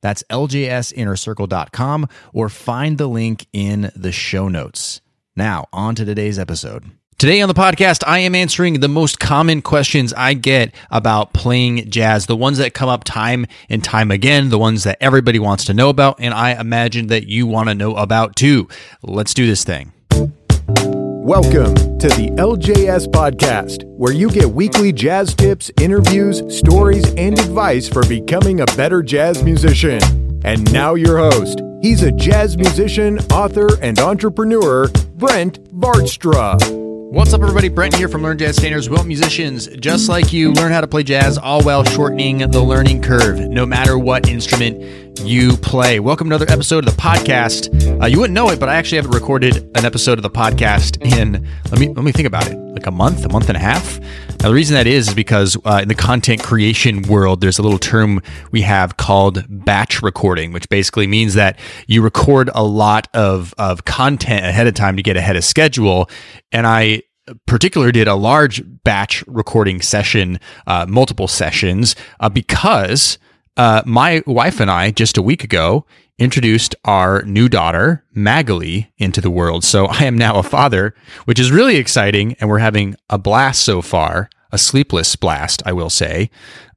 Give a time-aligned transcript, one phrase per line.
[0.00, 5.00] That's ljsinnercircle.com or find the link in the show notes.
[5.34, 6.90] Now, on to today's episode.
[7.18, 11.90] Today on the podcast, I am answering the most common questions I get about playing
[11.90, 15.64] jazz, the ones that come up time and time again, the ones that everybody wants
[15.64, 18.68] to know about, and I imagine that you want to know about too.
[19.02, 19.92] Let's do this thing.
[21.26, 27.88] Welcome to the LJS Podcast, where you get weekly jazz tips, interviews, stories, and advice
[27.88, 30.00] for becoming a better jazz musician.
[30.44, 31.62] And now, your host.
[31.82, 36.95] He's a jazz musician, author, and entrepreneur, Brent Vaartstra.
[37.10, 37.68] What's up, everybody?
[37.68, 38.90] Brent here from Learn Jazz Standards.
[38.90, 43.00] We musicians just like you learn how to play jazz, all while shortening the learning
[43.00, 46.00] curve, no matter what instrument you play.
[46.00, 48.02] Welcome to another episode of the podcast.
[48.02, 51.00] Uh, you wouldn't know it, but I actually haven't recorded an episode of the podcast
[51.16, 53.60] in let me let me think about it, like a month, a month and a
[53.60, 54.00] half.
[54.40, 57.62] Now, the reason that is is because uh, in the content creation world, there's a
[57.62, 58.20] little term
[58.50, 63.84] we have called batch recording, which basically means that you record a lot of of
[63.84, 66.08] content ahead of time to get ahead of schedule.
[66.52, 67.02] And I
[67.46, 73.18] particular did a large batch recording session, uh, multiple sessions, uh, because
[73.56, 75.86] uh, my wife and I just a week ago
[76.18, 79.64] introduced our new daughter, Magali, into the world.
[79.64, 83.62] So I am now a father, which is really exciting, and we're having a blast
[83.62, 84.30] so far.
[84.52, 86.30] A sleepless blast, I will say.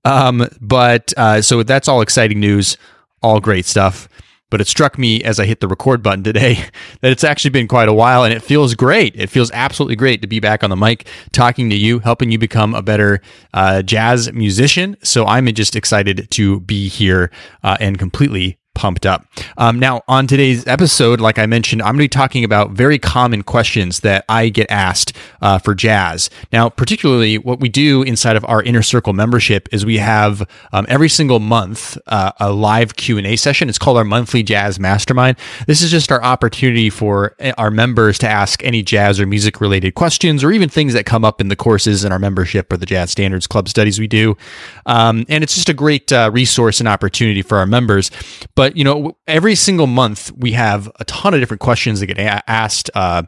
[0.04, 2.78] Um, but uh, so that's all exciting news,
[3.22, 4.10] all great stuff
[4.50, 6.56] but it struck me as I hit the record button today
[7.02, 9.16] that it's actually been quite a while and it feels great.
[9.16, 12.38] It feels absolutely great to be back on the mic talking to you, helping you
[12.38, 13.22] become a better
[13.54, 14.98] uh, jazz musician.
[15.04, 17.32] So I'm just excited to be here
[17.64, 19.26] uh, and completely pumped up.
[19.58, 22.98] Um, now, on today's episode, like I mentioned, I'm going to be talking about very
[22.98, 26.30] common questions that I get asked uh, for jazz.
[26.54, 30.86] Now, particularly what we do inside of our Inner Circle membership is we have um,
[30.88, 33.68] every single month uh, a live Q&A session.
[33.68, 35.36] It's called our monthly jazz mastermind.
[35.68, 39.60] This is just our opportunity for eh, our members to ask any jazz or music
[39.60, 42.78] related questions or even things that come up in the courses in our membership or
[42.78, 44.38] the Jazz Standards Club studies we do.
[44.86, 48.10] Um, and it's just a great uh, resource and opportunity for our members.
[48.56, 52.20] But you know, every single month we have a ton of different questions that get
[52.20, 52.90] a- asked.
[52.94, 53.24] Uh,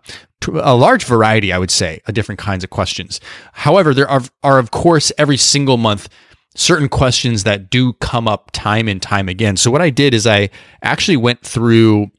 [0.54, 3.20] a large variety, I would say, of different kinds of questions.
[3.54, 6.10] However, there are, are of course every single month
[6.56, 9.56] certain questions that do come up time and time again.
[9.56, 10.50] So what I did is I
[10.82, 12.12] actually went through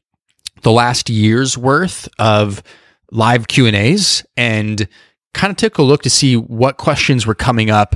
[0.61, 2.63] the last year's worth of
[3.11, 4.87] live Q and A's and
[5.33, 7.95] kind of took a look to see what questions were coming up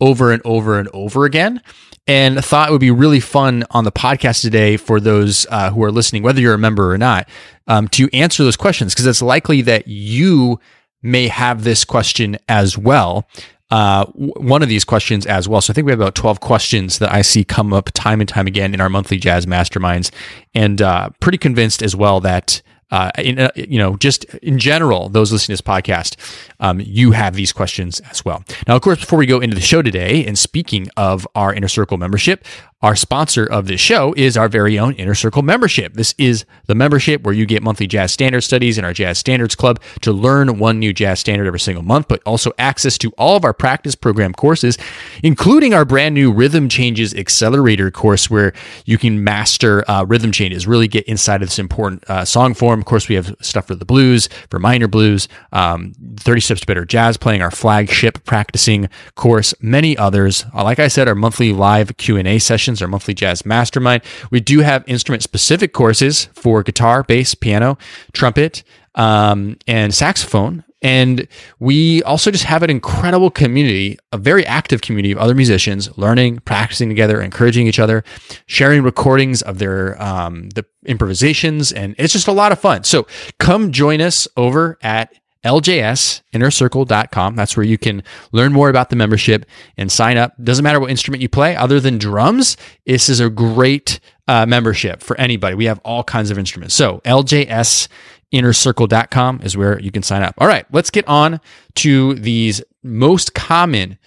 [0.00, 1.62] over and over and over again
[2.06, 5.82] and thought it would be really fun on the podcast today for those uh, who
[5.84, 7.28] are listening, whether you're a member or not,
[7.68, 10.58] um, to answer those questions because it's likely that you
[11.02, 13.28] may have this question as well.
[13.70, 15.60] Uh, one of these questions as well.
[15.60, 18.28] So I think we have about 12 questions that I see come up time and
[18.28, 20.10] time again in our monthly jazz masterminds,
[20.54, 25.08] and uh, pretty convinced as well that uh, in, uh, you know, just in general,
[25.08, 26.16] those listening to this podcast,
[26.60, 28.44] um, you have these questions as well.
[28.66, 31.68] Now, of course, before we go into the show today, and speaking of our Inner
[31.68, 32.44] Circle membership,
[32.82, 35.92] our sponsor of this show is our very own Inner Circle membership.
[35.94, 39.54] This is the membership where you get monthly jazz standard studies in our Jazz Standards
[39.54, 43.36] Club to learn one new jazz standard every single month, but also access to all
[43.36, 44.78] of our practice program courses,
[45.22, 48.54] including our brand new Rhythm Changes Accelerator course, where
[48.86, 52.80] you can master uh, rhythm changes, really get inside of this important uh, song form.
[52.80, 56.66] Of course, we have stuff for the blues, for minor blues, um, 30 Steps to
[56.66, 60.44] Better Jazz Playing, our flagship practicing course, many others.
[60.52, 64.02] Uh, like I said, our monthly live Q&A sessions, our monthly jazz mastermind.
[64.32, 67.78] We do have instrument specific courses for guitar, bass, piano,
[68.12, 68.64] trumpet,
[68.96, 70.64] um, and saxophone.
[70.82, 71.28] And
[71.60, 76.40] we also just have an incredible community, a very active community of other musicians learning,
[76.40, 78.02] practicing together, encouraging each other,
[78.46, 82.82] sharing recordings of their um, the improvisations, and it's just a lot of fun.
[82.82, 83.06] So
[83.38, 85.12] come join us over at
[85.44, 87.36] ljsinnercircle.com.
[87.36, 88.02] That's where you can
[88.32, 89.46] learn more about the membership
[89.76, 90.34] and sign up.
[90.42, 92.56] Doesn't matter what instrument you play, other than drums.
[92.86, 95.54] This is a great uh, membership for anybody.
[95.54, 96.74] We have all kinds of instruments.
[96.74, 100.34] So ljsinnercircle.com is where you can sign up.
[100.38, 101.40] All right, let's get on
[101.76, 103.98] to these most common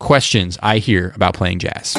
[0.00, 1.96] questions I hear about playing jazz.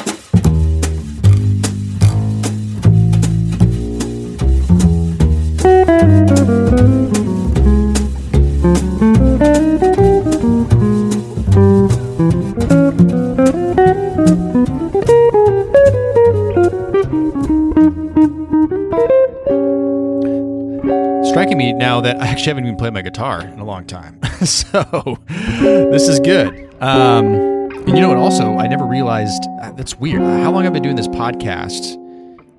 [21.30, 24.20] Striking me now that I actually haven't even played my guitar in a long time.
[24.44, 26.48] so this is good.
[26.82, 28.18] Um, and you know what?
[28.18, 30.20] Also, I never realized uh, that's weird.
[30.20, 31.94] How long I've been doing this podcast,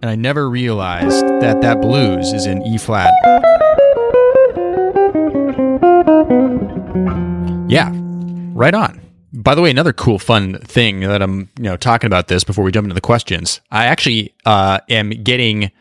[0.01, 3.13] and I never realized that that blues is in E flat.
[7.71, 7.89] Yeah,
[8.53, 8.99] right on.
[9.33, 12.65] By the way, another cool, fun thing that I'm, you know, talking about this before
[12.65, 13.61] we jump into the questions.
[13.71, 15.71] I actually uh, am getting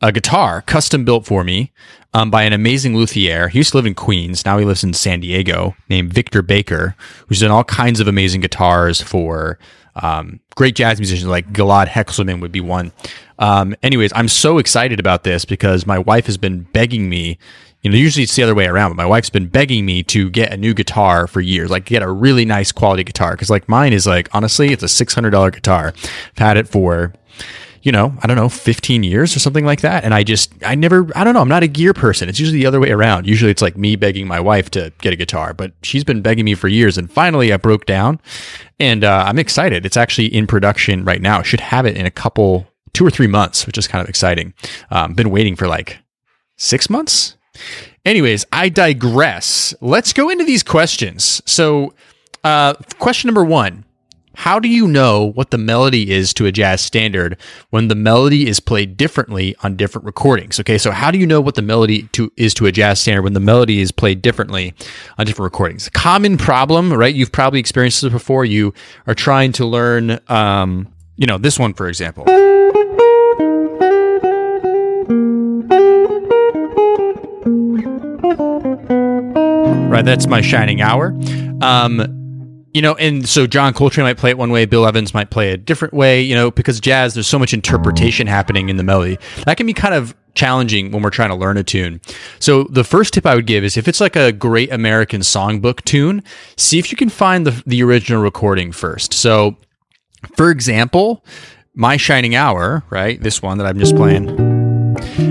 [0.00, 1.70] a guitar custom built for me
[2.14, 3.48] um, by an amazing luthier.
[3.48, 4.46] He used to live in Queens.
[4.46, 6.96] Now he lives in San Diego, named Victor Baker,
[7.28, 9.58] who's done all kinds of amazing guitars for
[9.96, 12.90] um, great jazz musicians like Gilad Hekselman would be one.
[13.38, 17.38] Um, anyways, I'm so excited about this because my wife has been begging me.
[17.84, 20.30] You know, usually it's the other way around, but my wife's been begging me to
[20.30, 23.32] get a new guitar for years, like get a really nice quality guitar.
[23.32, 25.92] Because like mine is like honestly, it's a six hundred dollar guitar.
[25.94, 27.12] I've had it for
[27.82, 30.04] you know, I don't know, 15 years or something like that.
[30.04, 32.30] And I just, I never, I don't know, I'm not a gear person.
[32.30, 33.26] It's usually the other way around.
[33.26, 36.46] Usually it's like me begging my wife to get a guitar, but she's been begging
[36.46, 36.96] me for years.
[36.96, 38.22] And finally I broke down
[38.80, 39.84] and uh, I'm excited.
[39.84, 41.42] It's actually in production right now.
[41.42, 44.54] should have it in a couple, two or three months, which is kind of exciting.
[44.90, 45.98] Um, been waiting for like
[46.56, 47.36] six months.
[48.04, 49.74] Anyways, I digress.
[49.80, 51.42] Let's go into these questions.
[51.46, 51.94] So,
[52.42, 53.84] uh, question number one
[54.36, 57.36] how do you know what the melody is to a jazz standard
[57.70, 60.58] when the melody is played differently on different recordings?
[60.60, 63.22] Okay, so how do you know what the melody to is to a jazz standard
[63.22, 64.74] when the melody is played differently
[65.18, 65.88] on different recordings?
[65.90, 67.14] Common problem, right?
[67.14, 68.44] You've probably experienced this before.
[68.44, 68.74] You
[69.06, 72.24] are trying to learn, um, you know, this one for example.
[79.94, 81.16] Right, that's my shining hour.
[81.62, 85.30] Um, you know, and so John Coltrane might play it one way, Bill Evans might
[85.30, 88.76] play it a different way, you know, because jazz, there's so much interpretation happening in
[88.76, 89.18] the melody.
[89.46, 92.00] That can be kind of challenging when we're trying to learn a tune.
[92.40, 95.84] So the first tip I would give is if it's like a great American songbook
[95.84, 96.24] tune,
[96.56, 99.14] see if you can find the, the original recording first.
[99.14, 99.56] So
[100.36, 101.24] for example,
[101.76, 103.22] My Shining Hour, right?
[103.22, 104.28] This one that I'm just playing.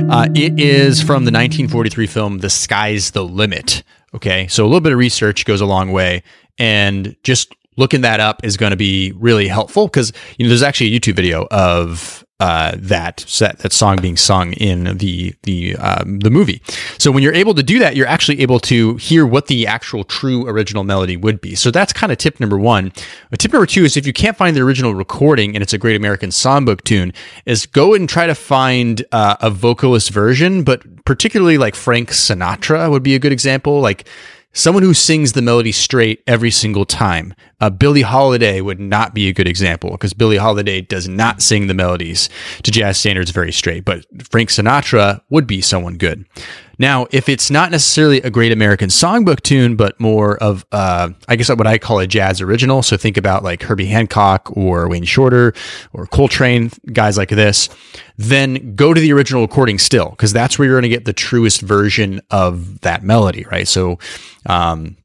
[0.09, 3.83] Uh, it is from the 1943 film The Sky's the Limit.
[4.15, 6.23] Okay, so a little bit of research goes a long way
[6.57, 10.61] and just looking that up is going to be really helpful because you know there's
[10.61, 15.77] actually a YouTube video of uh, that set that song being sung in the the
[15.77, 16.61] um, the movie.
[16.97, 20.03] So when you're able to do that, you're actually able to hear what the actual
[20.03, 21.55] true original melody would be.
[21.55, 22.91] So that's kind of tip number one.
[23.29, 25.77] But tip number two is if you can't find the original recording and it's a
[25.77, 27.13] Great American Songbook tune,
[27.45, 32.91] is go and try to find uh, a vocalist version, but particularly like Frank Sinatra
[32.91, 33.79] would be a good example.
[33.79, 34.05] Like
[34.53, 37.33] someone who sings the melody straight every single time.
[37.59, 41.67] Uh, Billie Holiday would not be a good example because Billie Holiday does not sing
[41.67, 42.29] the melodies
[42.63, 46.25] to jazz standards very straight, but Frank Sinatra would be someone good.
[46.79, 51.35] Now, if it's not necessarily a great American songbook tune, but more of, uh, I
[51.35, 52.81] guess what I call a jazz original.
[52.81, 55.53] So think about like Herbie Hancock or Wayne Shorter
[55.93, 57.69] or Coltrane, guys like this,
[58.17, 61.13] then go to the original recording still, because that's where you're going to get the
[61.13, 63.67] truest version of that melody, right?
[63.67, 63.99] So,
[64.45, 64.97] um,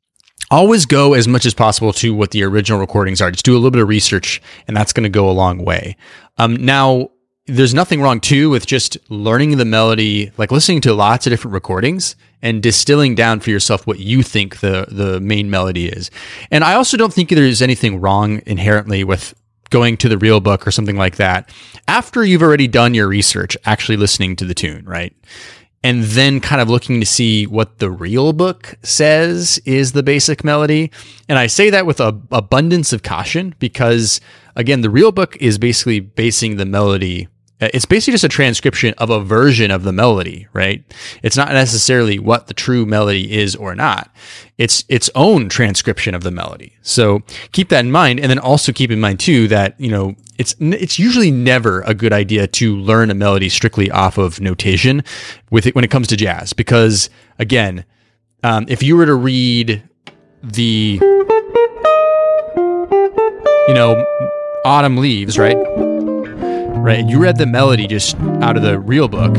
[0.50, 3.30] always go as much as possible to what the original recordings are.
[3.30, 5.96] Just do a little bit of research, and that's going to go a long way.
[6.38, 7.10] Um, now,
[7.48, 11.54] there's nothing wrong too with just learning the melody, like listening to lots of different
[11.54, 16.10] recordings and distilling down for yourself what you think the the main melody is.
[16.50, 19.34] And I also don't think there's anything wrong inherently with
[19.70, 21.50] going to the real book or something like that
[21.88, 25.14] after you've already done your research, actually listening to the tune, right?
[25.82, 30.42] And then kind of looking to see what the real book says is the basic
[30.42, 30.90] melody.
[31.28, 34.20] And I say that with a abundance of caution because
[34.54, 37.28] again, the real book is basically basing the melody
[37.60, 40.84] it's basically just a transcription of a version of the melody, right?
[41.22, 44.14] It's not necessarily what the true melody is or not.
[44.58, 46.74] It's its own transcription of the melody.
[46.82, 47.22] So
[47.52, 48.20] keep that in mind.
[48.20, 51.94] And then also keep in mind too that, you know, it's, it's usually never a
[51.94, 55.02] good idea to learn a melody strictly off of notation
[55.50, 57.10] with it when it comes to jazz, because
[57.40, 57.84] again,
[58.44, 59.82] um, if you were to read
[60.44, 61.00] the,
[63.66, 64.04] you know,
[64.64, 65.56] autumn leaves, right?
[66.88, 67.06] Right?
[67.06, 69.36] You read the melody just out of the real book.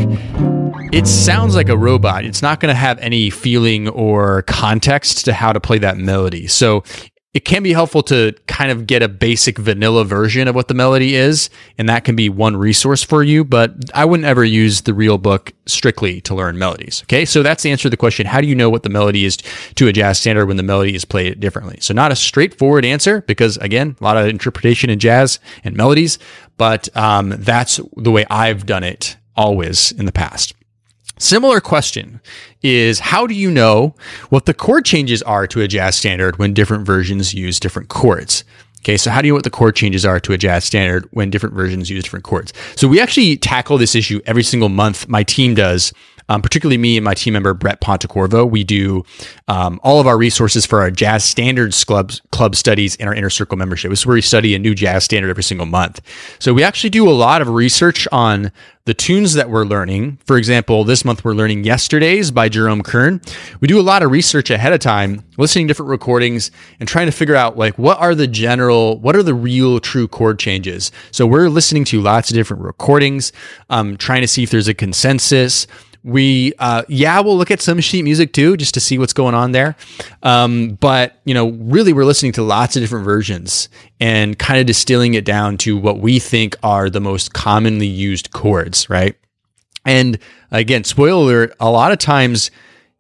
[0.94, 2.24] It sounds like a robot.
[2.24, 6.46] It's not going to have any feeling or context to how to play that melody.
[6.46, 6.84] So
[7.34, 10.74] it can be helpful to kind of get a basic vanilla version of what the
[10.74, 13.44] melody is, and that can be one resource for you.
[13.44, 17.04] But I wouldn't ever use the real book strictly to learn melodies.
[17.04, 19.26] Okay, so that's the answer to the question: How do you know what the melody
[19.26, 21.78] is to a jazz standard when the melody is played differently?
[21.82, 26.18] So not a straightforward answer because again, a lot of interpretation in jazz and melodies,
[26.58, 30.54] but um, that's the way I've done it always in the past.
[31.20, 32.22] Similar question
[32.62, 33.94] is how do you know
[34.30, 38.46] what the chord changes are to a jazz standard when different versions use different chords?
[38.80, 41.06] Okay, so how do you know what the chord changes are to a jazz standard
[41.12, 42.54] when different versions use different chords?
[42.78, 45.10] So we actually tackle this issue every single month.
[45.10, 45.92] My team does
[46.30, 48.50] um, particularly me and my team member Brett Pontecorvo.
[48.50, 49.04] We do
[49.48, 53.30] um, all of our resources for our jazz standards club club studies in our inner
[53.30, 53.90] circle membership.
[53.90, 56.00] This is where we study a new jazz standard every single month.
[56.40, 58.52] So we actually do a lot of research on
[58.86, 60.18] the tunes that we're learning.
[60.26, 63.22] For example, this month we're learning Yesterdays by Jerome Kern.
[63.60, 67.06] We do a lot of research ahead of time, listening to different recordings and trying
[67.06, 70.92] to figure out like what are the general, what are the real true chord changes.
[71.12, 73.32] So we're listening to lots of different recordings,
[73.70, 75.68] um, trying to see if there's a consensus.
[76.04, 79.36] We, uh, yeah, we'll look at some sheet music too, just to see what's going
[79.36, 79.76] on there.
[80.24, 84.66] Um, but, you know, really, we're listening to lots of different versions and kind of
[84.66, 89.16] distilling it down to what we think are the most commonly used chords, right?
[89.86, 90.20] And
[90.52, 92.52] again, spoiler alert, a lot of times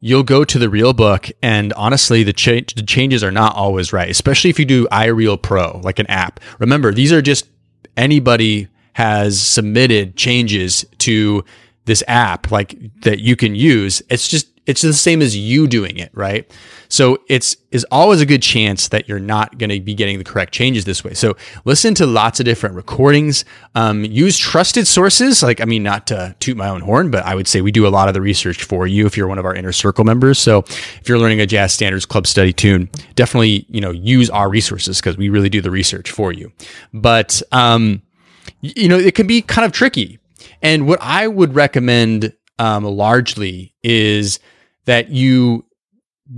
[0.01, 3.91] you'll go to the real book and honestly the, cha- the changes are not always
[3.91, 7.50] right especially if you do ireal pro like an app remember these are just
[7.98, 11.44] anybody has submitted changes to
[11.89, 15.98] this app like that you can use it's just it's the same as you doing
[15.98, 16.50] it right?
[16.89, 20.24] So it's is always a good chance that you're not going to be getting the
[20.24, 21.15] correct changes this way.
[21.15, 23.46] So listen to lots of different recordings.
[23.74, 25.41] Um, use trusted sources.
[25.41, 27.88] Like i mean not to toot my own horn but i would say we do
[27.88, 30.38] a lot of the research for you if you're one of our inner circle members.
[30.38, 34.50] So if you're learning a jazz standards club study tune definitely you know use our
[34.50, 36.51] resources because we really do the research for you.
[36.93, 38.03] But um,
[38.62, 40.19] you know it can be kind of tricky
[40.62, 44.39] and what I would recommend um, largely is
[44.86, 45.66] that you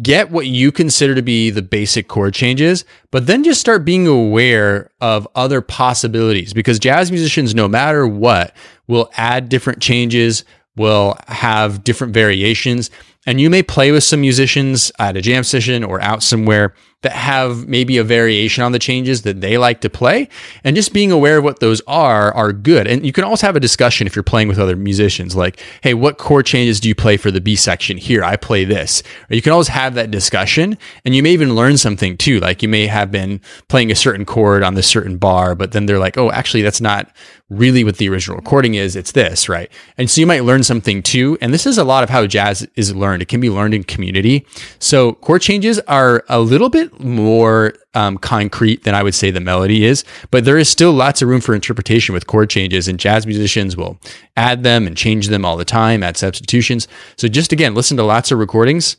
[0.02, 4.08] get what you consider to be the basic chord changes, but then just start being
[4.08, 8.56] aware of other possibilities because jazz musicians, no matter what,
[8.88, 10.46] will add different changes,
[10.78, 12.90] will have different variations.
[13.28, 17.14] And you may play with some musicians at a jam session or out somewhere that
[17.14, 20.30] have maybe a variation on the changes that they like to play.
[20.64, 22.88] And just being aware of what those are are good.
[22.88, 25.94] And you can also have a discussion if you're playing with other musicians, like, hey,
[25.94, 27.98] what chord changes do you play for the B section?
[27.98, 29.02] Here, I play this.
[29.30, 30.78] Or you can always have that discussion.
[31.04, 32.40] And you may even learn something too.
[32.40, 35.88] Like you may have been playing a certain chord on this certain bar, but then
[35.88, 37.12] they're like, oh, actually, that's not
[37.52, 38.96] really what the original recording is.
[38.96, 39.70] It's this, right?
[39.98, 41.38] And so you might learn something too.
[41.42, 43.22] And this is a lot of how jazz is learned.
[43.22, 44.48] It can be learned in community.
[44.80, 49.40] So chord changes are a little bit more um, concrete than I would say the
[49.40, 53.00] melody is, but there is still lots of room for interpretation with chord changes, and
[53.00, 54.00] jazz musicians will
[54.38, 56.88] add them and change them all the time, add substitutions.
[57.18, 58.98] So just again, listen to lots of recordings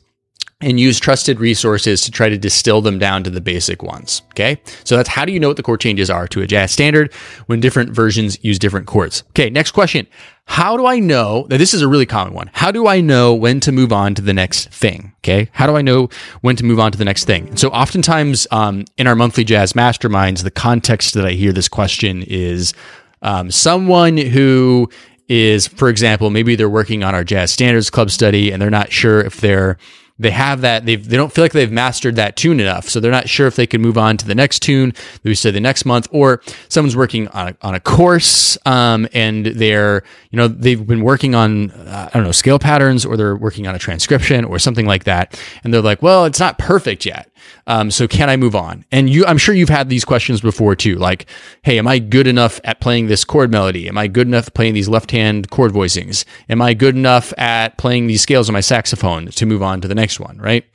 [0.63, 4.21] and use trusted resources to try to distill them down to the basic ones.
[4.31, 4.61] Okay.
[4.83, 7.13] So that's how do you know what the chord changes are to a jazz standard
[7.47, 9.23] when different versions use different chords?
[9.29, 9.49] Okay.
[9.49, 10.07] Next question.
[10.45, 12.49] How do I know that this is a really common one?
[12.53, 15.13] How do I know when to move on to the next thing?
[15.19, 15.49] Okay.
[15.53, 16.09] How do I know
[16.41, 17.55] when to move on to the next thing?
[17.55, 22.23] So oftentimes, um, in our monthly jazz masterminds, the context that I hear this question
[22.23, 22.73] is,
[23.21, 24.89] um, someone who
[25.29, 28.91] is, for example, maybe they're working on our jazz standards club study and they're not
[28.91, 29.77] sure if they're
[30.23, 32.89] they have that they they don't feel like they've mastered that tune enough.
[32.89, 35.51] So they're not sure if they can move on to the next tune we say
[35.51, 40.37] the next month or someone's working on a, on a course um, and they're you
[40.37, 43.75] know they've been working on uh, i don't know scale patterns or they're working on
[43.75, 45.39] a transcription or something like that.
[45.63, 47.29] And they're like well it's not perfect yet
[47.67, 48.85] um, so can I move on?
[48.91, 50.95] And you, I'm sure you've had these questions before too.
[50.95, 51.27] Like,
[51.63, 53.87] hey, am I good enough at playing this chord melody?
[53.87, 56.25] Am I good enough playing these left hand chord voicings?
[56.49, 59.87] Am I good enough at playing these scales on my saxophone to move on to
[59.87, 60.37] the next one?
[60.37, 60.65] Right.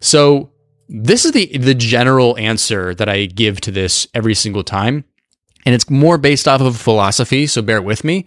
[0.00, 0.50] So
[0.88, 5.04] this is the the general answer that I give to this every single time.
[5.66, 8.24] And it's more based off of philosophy, so bear with me.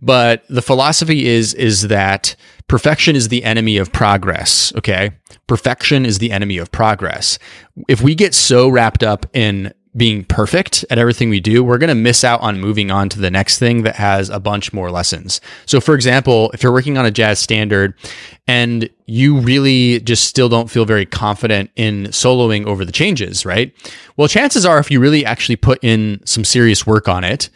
[0.00, 2.36] But the philosophy is is that
[2.68, 5.10] perfection is the enemy of progress, okay?
[5.46, 7.38] Perfection is the enemy of progress.
[7.88, 11.88] If we get so wrapped up in being perfect at everything we do, we're going
[11.88, 14.90] to miss out on moving on to the next thing that has a bunch more
[14.90, 15.40] lessons.
[15.66, 17.94] So, for example, if you're working on a jazz standard
[18.46, 23.74] and you really just still don't feel very confident in soloing over the changes, right?
[24.16, 27.50] Well, chances are if you really actually put in some serious work on it,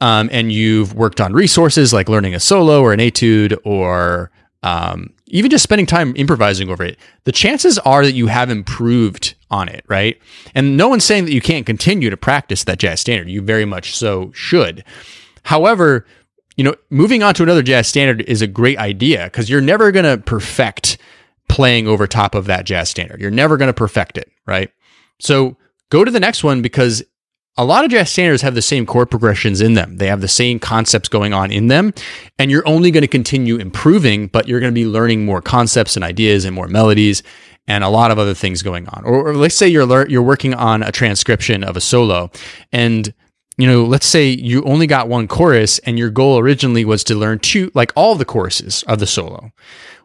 [0.00, 4.30] um, and you've worked on resources like learning a solo or an etude or
[4.62, 9.34] um, even just spending time improvising over it, the chances are that you have improved
[9.50, 10.20] on it, right?
[10.54, 13.28] And no one's saying that you can't continue to practice that jazz standard.
[13.28, 14.84] You very much so should.
[15.44, 16.06] However,
[16.56, 19.92] you know, moving on to another jazz standard is a great idea because you're never
[19.92, 20.98] going to perfect
[21.48, 23.20] playing over top of that jazz standard.
[23.20, 24.70] You're never going to perfect it, right?
[25.20, 25.56] So
[25.90, 27.02] go to the next one because
[27.58, 29.96] a lot of jazz standards have the same chord progressions in them.
[29.96, 31.92] They have the same concepts going on in them.
[32.38, 35.96] And you're only going to continue improving, but you're going to be learning more concepts
[35.96, 37.24] and ideas and more melodies
[37.66, 39.04] and a lot of other things going on.
[39.04, 42.30] Or, or let's say you're lear- you're working on a transcription of a solo
[42.72, 43.12] and
[43.58, 47.16] you know, let's say you only got one chorus and your goal originally was to
[47.16, 49.50] learn two like all the choruses of the solo.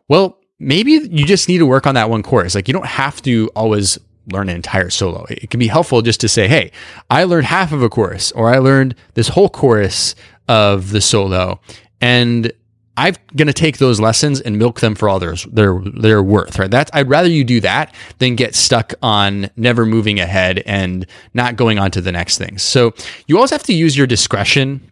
[0.10, 2.55] Well, maybe you just need to work on that one chorus.
[2.55, 4.00] Like you don't have to always
[4.32, 5.25] learn an entire solo.
[5.30, 6.72] It can be helpful just to say, hey,
[7.10, 10.15] I learned half of a chorus or I learned this whole chorus
[10.48, 11.60] of the solo.
[12.01, 12.51] And
[12.96, 16.60] I'm going to take those lessons and milk them for all their their their worth,
[16.60, 16.70] right?
[16.70, 21.56] That's I'd rather you do that than get stuck on never moving ahead and not
[21.56, 22.58] going on to the next thing.
[22.60, 22.94] So
[23.25, 24.92] you always have to use your discretion,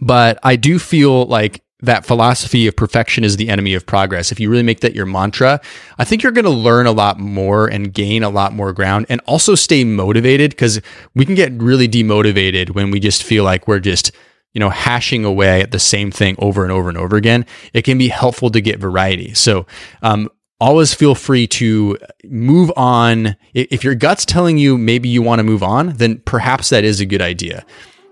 [0.00, 4.32] but I do feel like that philosophy of perfection is the enemy of progress.
[4.32, 5.60] If you really make that your mantra,
[5.98, 9.06] I think you're going to learn a lot more and gain a lot more ground
[9.08, 10.80] and also stay motivated because
[11.14, 14.10] we can get really demotivated when we just feel like we're just,
[14.54, 17.46] you know, hashing away at the same thing over and over and over again.
[17.72, 19.34] It can be helpful to get variety.
[19.34, 19.66] So,
[20.02, 20.28] um,
[20.60, 23.36] always feel free to move on.
[23.54, 27.00] If your gut's telling you maybe you want to move on, then perhaps that is
[27.00, 27.64] a good idea.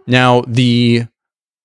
[0.07, 1.07] Now, the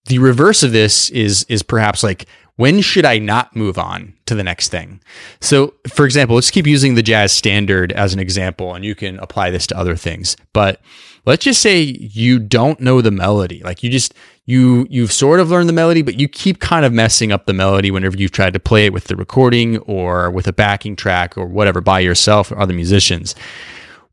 [0.05, 2.27] the reverse of this is is perhaps like
[2.61, 5.01] when should I not move on to the next thing?
[5.39, 9.17] So, for example, let's keep using the jazz standard as an example, and you can
[9.19, 10.37] apply this to other things.
[10.53, 10.79] But
[11.25, 13.61] let's just say you don't know the melody.
[13.63, 14.13] Like you just
[14.45, 17.53] you you've sort of learned the melody, but you keep kind of messing up the
[17.53, 21.37] melody whenever you've tried to play it with the recording or with a backing track
[21.37, 23.33] or whatever by yourself or other musicians.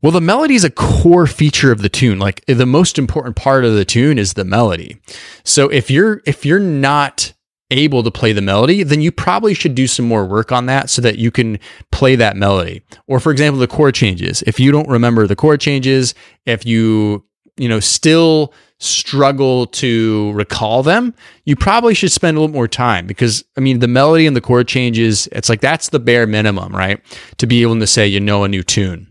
[0.01, 2.19] Well, the melody is a core feature of the tune.
[2.19, 5.01] Like the most important part of the tune is the melody.
[5.43, 7.33] So if you're if you're not
[7.71, 10.89] able to play the melody, then you probably should do some more work on that
[10.89, 11.59] so that you can
[11.91, 12.81] play that melody.
[13.07, 14.41] Or for example, the chord changes.
[14.43, 17.25] If you don't remember the chord changes, if you,
[17.57, 23.05] you know, still struggle to recall them, you probably should spend a little more time
[23.05, 26.73] because I mean, the melody and the chord changes, it's like that's the bare minimum,
[26.73, 27.01] right?
[27.37, 29.08] To be able to say you know a new tune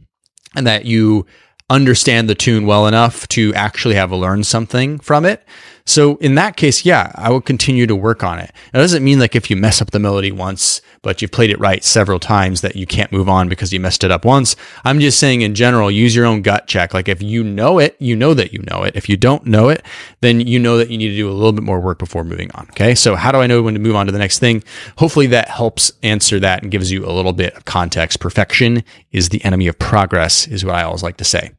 [0.54, 1.26] and that you
[1.70, 5.44] understand the tune well enough to actually have learned something from it.
[5.88, 8.52] So in that case, yeah, I will continue to work on it.
[8.74, 11.58] It doesn't mean like if you mess up the melody once, but you've played it
[11.58, 14.54] right several times that you can't move on because you messed it up once.
[14.84, 16.92] I'm just saying in general, use your own gut check.
[16.92, 18.96] Like if you know it, you know that you know it.
[18.96, 19.82] If you don't know it,
[20.20, 22.50] then you know that you need to do a little bit more work before moving
[22.54, 22.66] on.
[22.72, 22.94] Okay.
[22.94, 24.62] So how do I know when to move on to the next thing?
[24.98, 28.20] Hopefully that helps answer that and gives you a little bit of context.
[28.20, 31.52] Perfection is the enemy of progress is what I always like to say.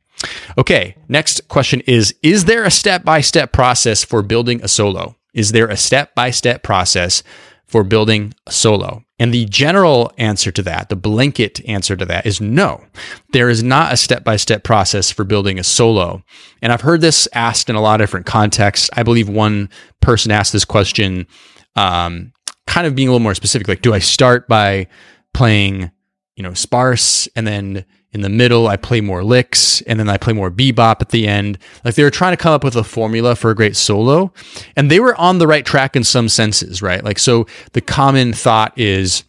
[0.57, 5.15] Okay, next question is Is there a step by step process for building a solo?
[5.33, 7.23] Is there a step by step process
[7.67, 9.03] for building a solo?
[9.19, 12.85] And the general answer to that, the blanket answer to that is no.
[13.33, 16.23] There is not a step by step process for building a solo.
[16.61, 18.89] And I've heard this asked in a lot of different contexts.
[18.93, 19.69] I believe one
[20.01, 21.27] person asked this question,
[21.75, 22.31] um,
[22.65, 24.87] kind of being a little more specific like, do I start by
[25.33, 25.91] playing,
[26.35, 30.17] you know, sparse and then in the middle, I play more licks and then I
[30.17, 31.59] play more bebop at the end.
[31.85, 34.33] Like they were trying to come up with a formula for a great solo
[34.75, 37.03] and they were on the right track in some senses, right?
[37.03, 39.23] Like, so the common thought is,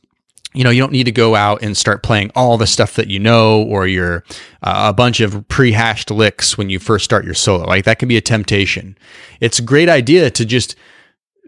[0.54, 3.08] you know, you don't need to go out and start playing all the stuff that
[3.08, 4.24] you know or you're
[4.62, 7.66] uh, a bunch of pre-hashed licks when you first start your solo.
[7.66, 8.96] Like that can be a temptation.
[9.40, 10.74] It's a great idea to just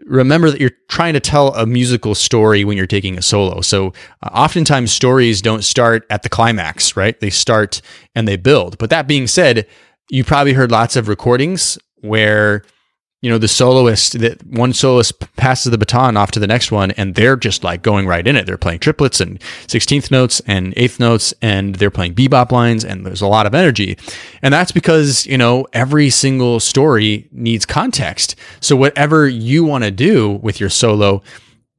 [0.05, 3.61] remember that you're trying to tell a musical story when you're taking a solo.
[3.61, 7.19] So uh, oftentimes stories don't start at the climax, right?
[7.19, 7.81] They start
[8.15, 8.77] and they build.
[8.77, 9.67] But that being said,
[10.09, 12.63] you probably heard lots of recordings where
[13.23, 16.91] you know the soloist that one soloist passes the baton off to the next one
[16.91, 18.45] and they're just like going right in it.
[18.45, 23.05] They're playing triplets and 16th notes and eighth notes and they're playing bebop lines and
[23.05, 23.97] there's a lot of energy.
[24.41, 28.35] And that's because you know every single story needs context.
[28.59, 31.23] So whatever you want to do with your solo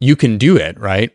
[0.00, 1.12] you can do it right?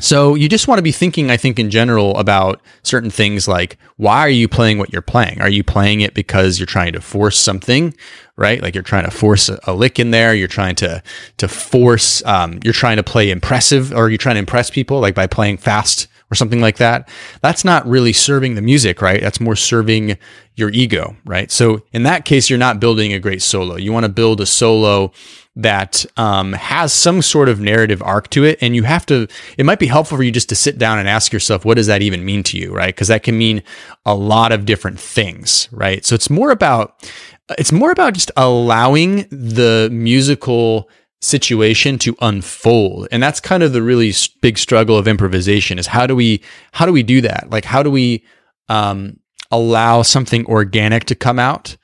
[0.00, 3.76] So you just want to be thinking, I think, in general about certain things like
[3.96, 5.40] why are you playing what you're playing?
[5.42, 7.94] Are you playing it because you're trying to force something,
[8.40, 8.62] right?
[8.62, 10.34] Like you're trying to force a, lick in there.
[10.34, 11.02] You're trying to
[11.36, 12.24] to force.
[12.24, 15.58] Um, you're trying to play impressive, or you're trying to impress people, like by playing
[15.58, 17.08] fast or something like that.
[17.42, 19.20] That's not really serving the music, right?
[19.20, 20.16] That's more serving
[20.54, 21.50] your ego, right?
[21.50, 23.76] So in that case, you're not building a great solo.
[23.76, 25.12] You want to build a solo
[25.56, 28.58] that um, has some sort of narrative arc to it.
[28.60, 29.26] And you have to,
[29.58, 31.88] it might be helpful for you just to sit down and ask yourself, what does
[31.88, 32.72] that even mean to you?
[32.72, 32.96] Right.
[32.96, 33.62] Cause that can mean
[34.06, 35.68] a lot of different things.
[35.72, 36.04] Right.
[36.04, 37.10] So it's more about,
[37.58, 40.88] it's more about just allowing the musical
[41.22, 46.06] situation to unfold and that's kind of the really big struggle of improvisation is how
[46.06, 48.24] do we how do we do that like how do we
[48.70, 49.18] um,
[49.50, 51.76] allow something organic to come out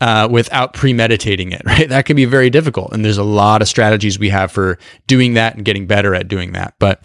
[0.00, 1.88] uh, without premeditating it, right?
[1.88, 2.92] That can be very difficult.
[2.92, 6.28] And there's a lot of strategies we have for doing that and getting better at
[6.28, 6.74] doing that.
[6.78, 7.02] But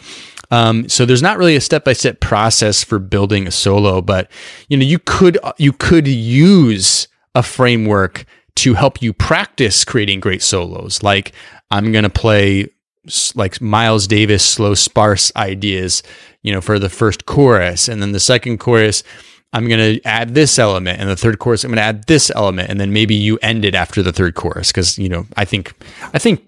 [0.51, 4.31] um, so there's not really a step by step process for building a solo, but
[4.67, 10.41] you know, you could you could use a framework to help you practice creating great
[10.41, 11.01] solos.
[11.03, 11.33] Like
[11.71, 12.67] I'm going to play
[13.35, 16.03] like Miles Davis slow sparse ideas,
[16.43, 19.03] you know, for the first chorus, and then the second chorus
[19.51, 22.31] I'm going to add this element, and the third chorus I'm going to add this
[22.35, 24.71] element, and then maybe you end it after the third chorus.
[24.71, 25.73] Because you know I think
[26.13, 26.43] I think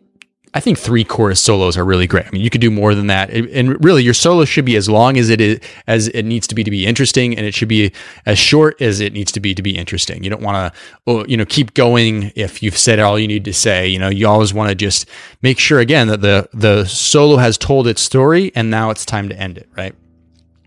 [0.53, 2.25] I think three chorus solos are really great.
[2.25, 4.89] I mean, you could do more than that, and really your solo should be as
[4.89, 7.69] long as it is as it needs to be to be interesting, and it should
[7.69, 7.93] be
[8.25, 10.23] as short as it needs to be to be interesting.
[10.23, 13.45] You don't want to, oh, you know, keep going if you've said all you need
[13.45, 13.87] to say.
[13.87, 15.07] You know, you always want to just
[15.41, 19.29] make sure again that the the solo has told its story, and now it's time
[19.29, 19.95] to end it, right?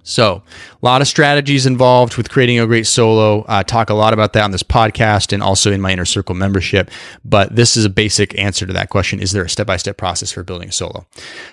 [0.05, 0.43] So,
[0.83, 3.45] a lot of strategies involved with creating a great solo.
[3.49, 6.35] I talk a lot about that on this podcast and also in my inner circle
[6.35, 6.91] membership.
[7.25, 9.19] But this is a basic answer to that question.
[9.19, 11.07] Is there a step by step process for building a solo?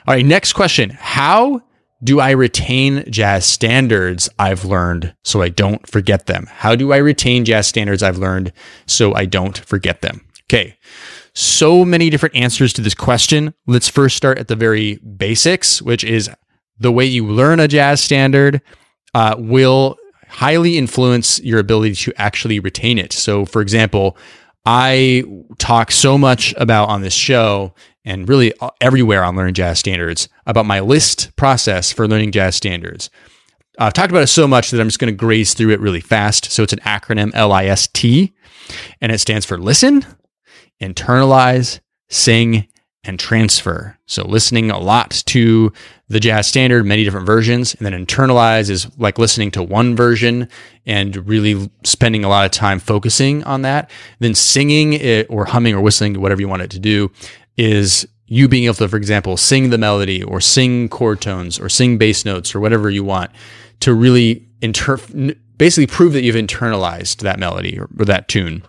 [0.06, 0.90] All right, next question.
[0.92, 1.62] How
[2.04, 6.48] do I retain jazz standards I've learned so I don't forget them?
[6.50, 8.52] How do I retain jazz standards I've learned
[8.86, 10.26] so I don't forget them?
[10.52, 10.78] Okay.
[11.34, 13.54] So many different answers to this question.
[13.66, 16.30] Let's first start at the very basics, which is
[16.82, 18.62] the way you learn a jazz standard
[19.14, 23.14] uh, will highly influence your ability to actually retain it.
[23.14, 24.18] So, for example,
[24.66, 25.24] I
[25.58, 27.74] talk so much about on this show
[28.06, 33.10] and really everywhere on Learning Jazz Standards about my list process for learning jazz standards.
[33.78, 36.02] I've talked about it so much that I'm just going to graze through it really
[36.02, 36.52] fast.
[36.52, 38.34] So it's an acronym L I S T,
[39.02, 40.06] and it stands for listen,
[40.82, 42.68] internalize, sing,
[43.04, 43.98] and transfer.
[44.06, 45.74] So listening a lot to
[46.12, 50.50] the jazz standard, many different versions, and then internalize is like listening to one version
[50.86, 53.90] and really spending a lot of time focusing on that.
[54.20, 57.12] Then singing it or humming or whistling, whatever you want it to do,
[57.56, 61.70] is you being able to, for example, sing the melody or sing chord tones or
[61.70, 63.32] sing bass notes or whatever you want
[63.80, 65.00] to really inter-
[65.58, 68.64] basically prove that you've internalized that melody or, or that tune.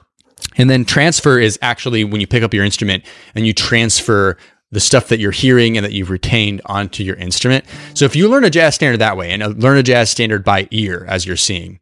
[0.56, 4.36] And then transfer is actually when you pick up your instrument and you transfer
[4.72, 7.64] the stuff that you're hearing and that you've retained onto your instrument.
[7.94, 10.42] So if you learn a jazz standard that way and uh, learn a jazz standard
[10.42, 11.78] by ear as you're seeing,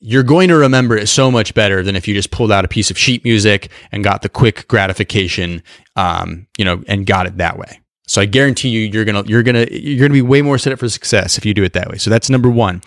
[0.00, 2.68] you're going to remember it so much better than if you just pulled out a
[2.68, 5.62] piece of sheet music and got the quick gratification,
[5.96, 7.80] um, you know, and got it that way.
[8.06, 10.78] So I guarantee you, you're gonna you're gonna you're gonna be way more set up
[10.78, 11.98] for success if you do it that way.
[11.98, 12.80] So that's number one.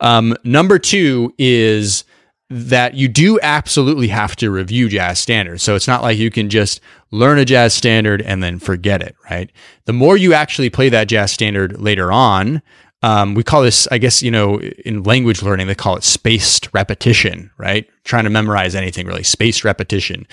[0.00, 2.04] Um, number two is
[2.54, 5.60] that you do absolutely have to review jazz standards.
[5.64, 9.16] So it's not like you can just learn a jazz standard and then forget it,
[9.28, 9.50] right?
[9.86, 12.62] The more you actually play that jazz standard later on,
[13.02, 16.68] um, we call this, I guess, you know, in language learning, they call it spaced
[16.72, 17.90] repetition, right?
[18.04, 20.24] Trying to memorize anything really, spaced repetition.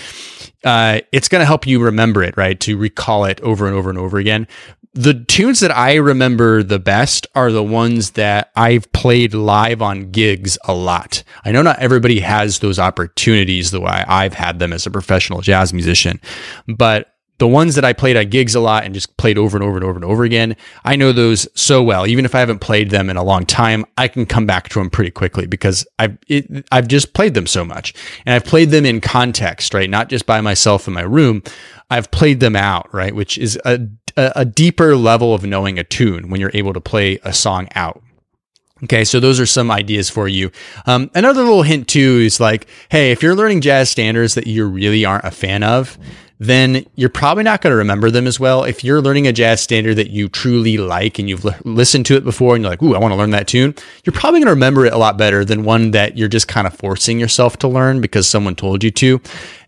[0.64, 2.60] Uh, it's going to help you remember it, right?
[2.60, 4.48] To recall it over and over and over again
[4.94, 10.12] the tunes that I remember the best are the ones that I've played live on
[10.12, 11.24] gigs a lot.
[11.46, 15.42] I know not everybody has those opportunities the way I've had them as a professional
[15.42, 16.20] jazz musician,
[16.68, 19.64] but the ones that I played at gigs a lot and just played over and
[19.64, 22.06] over and over and over again, I know those so well.
[22.06, 24.80] Even if I haven't played them in a long time, I can come back to
[24.80, 27.96] them pretty quickly because I've it, I've just played them so much,
[28.28, 29.90] and I've played them in context, right?
[29.90, 31.42] Not just by myself in my room.
[31.90, 33.14] I've played them out, right?
[33.14, 33.80] Which is a
[34.18, 38.02] a, deeper level of knowing a tune when you're able to play a song out.
[38.84, 40.52] Okay, so those are some ideas for you.
[40.88, 44.66] Um, another little hint too is like, hey, if you're learning jazz standards that you
[44.66, 46.00] really aren't a fan of,
[46.42, 48.64] then you're probably not going to remember them as well.
[48.64, 52.16] If you're learning a jazz standard that you truly like and you've l- listened to
[52.16, 54.48] it before and you're like, ooh, I want to learn that tune, you're probably going
[54.48, 57.58] to remember it a lot better than one that you're just kind of forcing yourself
[57.58, 59.22] to learn because someone told you to.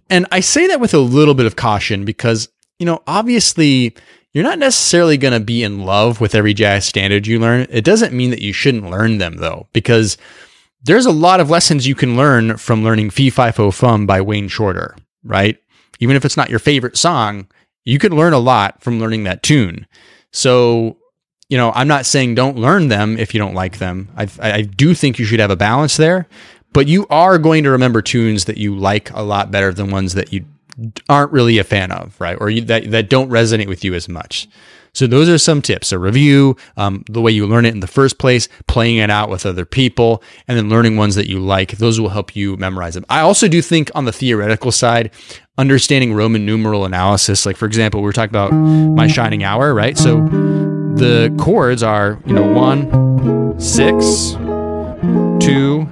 [0.10, 3.96] And I say that with a little bit of caution because, you know, obviously
[4.34, 7.68] you're not necessarily going to be in love with every jazz standard you learn.
[7.70, 10.18] It doesn't mean that you shouldn't learn them though, because
[10.84, 14.20] there's a lot of lessons you can learn from learning Fee Fi Fo Fum by
[14.20, 15.58] Wayne Shorter, right?
[16.00, 17.48] Even if it's not your favorite song,
[17.86, 19.88] you can learn a lot from learning that tune.
[20.32, 20.98] So,
[21.48, 24.10] you know, I'm not saying don't learn them if you don't like them.
[24.18, 26.28] I, I do think you should have a balance there,
[26.74, 30.16] but you are going to remember tunes that you like a lot better than ones
[30.16, 30.46] that you
[31.10, 32.38] aren't really a fan of, right?
[32.40, 34.48] Or you, that that don't resonate with you as much.
[34.94, 37.88] So those are some tips: a review, um, the way you learn it in the
[37.88, 41.72] first place, playing it out with other people, and then learning ones that you like.
[41.72, 43.06] Those will help you memorize them.
[43.10, 45.12] I also do think on the theoretical side,
[45.58, 49.98] understanding Roman numeral analysis, like for example, we are talking about my shining hour, right?
[49.98, 50.22] So
[50.96, 54.34] the chords are, you know, one, six,
[55.44, 55.88] two,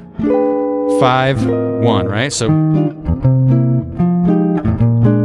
[0.99, 2.31] five, one, right?
[2.31, 2.47] So,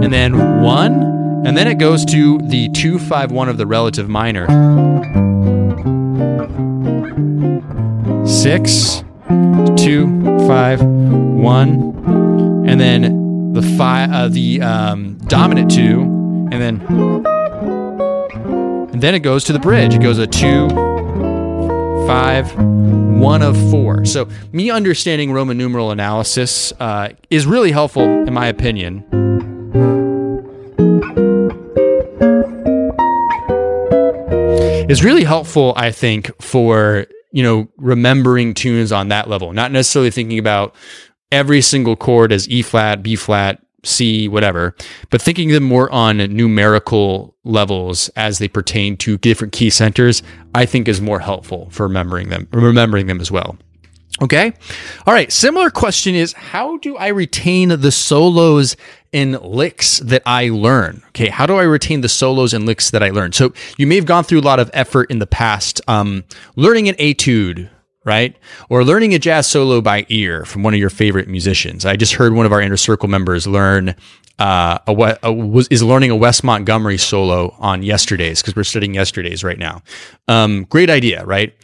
[0.03, 4.47] and then one, and then it goes to the 251 of the relative minor.
[8.27, 9.05] Six,
[9.77, 10.07] two,
[10.47, 16.01] five, one, and then the five, uh, the um, dominant two,
[16.51, 16.81] and then
[18.93, 19.95] and then it goes to the bridge.
[19.95, 20.69] It goes a two,
[22.07, 24.05] five, one of four.
[24.05, 29.26] So me understanding Roman numeral analysis uh, is really helpful, in my opinion.
[34.89, 40.11] Is really helpful, I think, for you know remembering tunes on that level, not necessarily
[40.11, 40.75] thinking about
[41.33, 44.75] every single chord as E flat, B flat, C, whatever,
[45.11, 50.23] but thinking them more on numerical levels as they pertain to different key centers,
[50.55, 53.57] I think is more helpful for remembering them, remembering them as well.
[54.23, 54.53] Okay.
[55.07, 55.31] All right.
[55.31, 58.77] Similar question is how do I retain the solos
[59.17, 61.03] and licks that I learn?
[61.09, 61.29] Okay.
[61.29, 63.33] How do I retain the solos and licks that I learn?
[63.33, 66.25] So you may have gone through a lot of effort in the past, um,
[66.55, 67.71] learning an etude,
[68.05, 68.37] right?
[68.69, 71.87] Or learning a jazz solo by ear from one of your favorite musicians.
[71.87, 73.97] I just heard one of our inner circle members learn
[74.39, 78.95] uh, a, a, was is learning a Wes Montgomery solo on yesterdays because we're studying
[78.95, 79.83] yesterdays right now.
[80.29, 81.55] Um, great idea, right?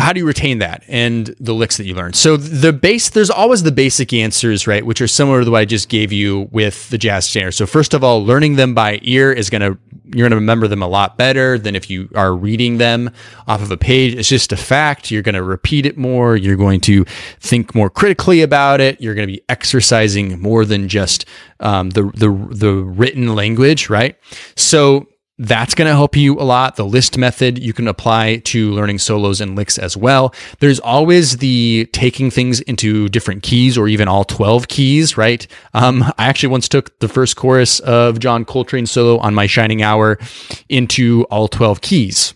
[0.00, 2.14] But how do you retain that and the licks that you learn?
[2.14, 5.66] So the base, there's always the basic answers, right, which are similar to what I
[5.66, 7.58] just gave you with the jazz standards.
[7.58, 10.68] So first of all, learning them by ear is going to you're going to remember
[10.68, 13.10] them a lot better than if you are reading them
[13.46, 14.14] off of a page.
[14.14, 15.10] It's just a fact.
[15.10, 16.34] You're going to repeat it more.
[16.34, 17.04] You're going to
[17.38, 19.02] think more critically about it.
[19.02, 21.26] You're going to be exercising more than just
[21.60, 24.16] um, the the the written language, right?
[24.56, 25.08] So
[25.40, 26.76] that's going to help you a lot.
[26.76, 30.34] The list method you can apply to learning solos and licks as well.
[30.58, 35.46] There's always the taking things into different keys or even all 12 keys, right?
[35.72, 39.82] Um, I actually once took the first chorus of John Coltrane solo on my Shining
[39.82, 40.18] Hour
[40.68, 42.34] into all 12 keys.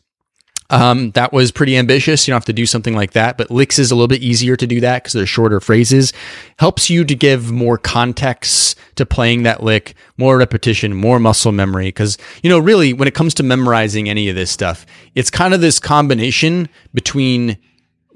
[0.74, 2.26] Um, that was pretty ambitious.
[2.26, 4.56] You don't have to do something like that, but licks is a little bit easier
[4.56, 6.12] to do that because they're shorter phrases.
[6.58, 11.86] Helps you to give more context to playing that lick, more repetition, more muscle memory.
[11.86, 14.84] Because, you know, really, when it comes to memorizing any of this stuff,
[15.14, 17.56] it's kind of this combination between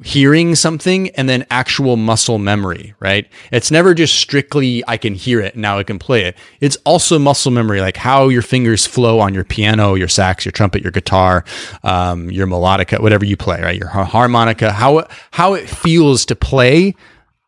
[0.05, 3.29] hearing something and then actual muscle memory, right?
[3.51, 6.37] It's never just strictly, I can hear it, now I can play it.
[6.61, 10.53] It's also muscle memory, like how your fingers flow on your piano, your sax, your
[10.53, 11.45] trumpet, your guitar,
[11.83, 13.77] um, your melodica, whatever you play, right?
[13.77, 16.95] Your harmonica, how, how it feels to play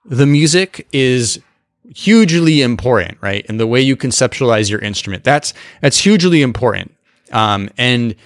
[0.04, 1.40] the music is
[1.94, 3.46] hugely important, right?
[3.48, 6.94] And the way you conceptualize your instrument, that's, that's hugely important.
[7.30, 8.16] Um, and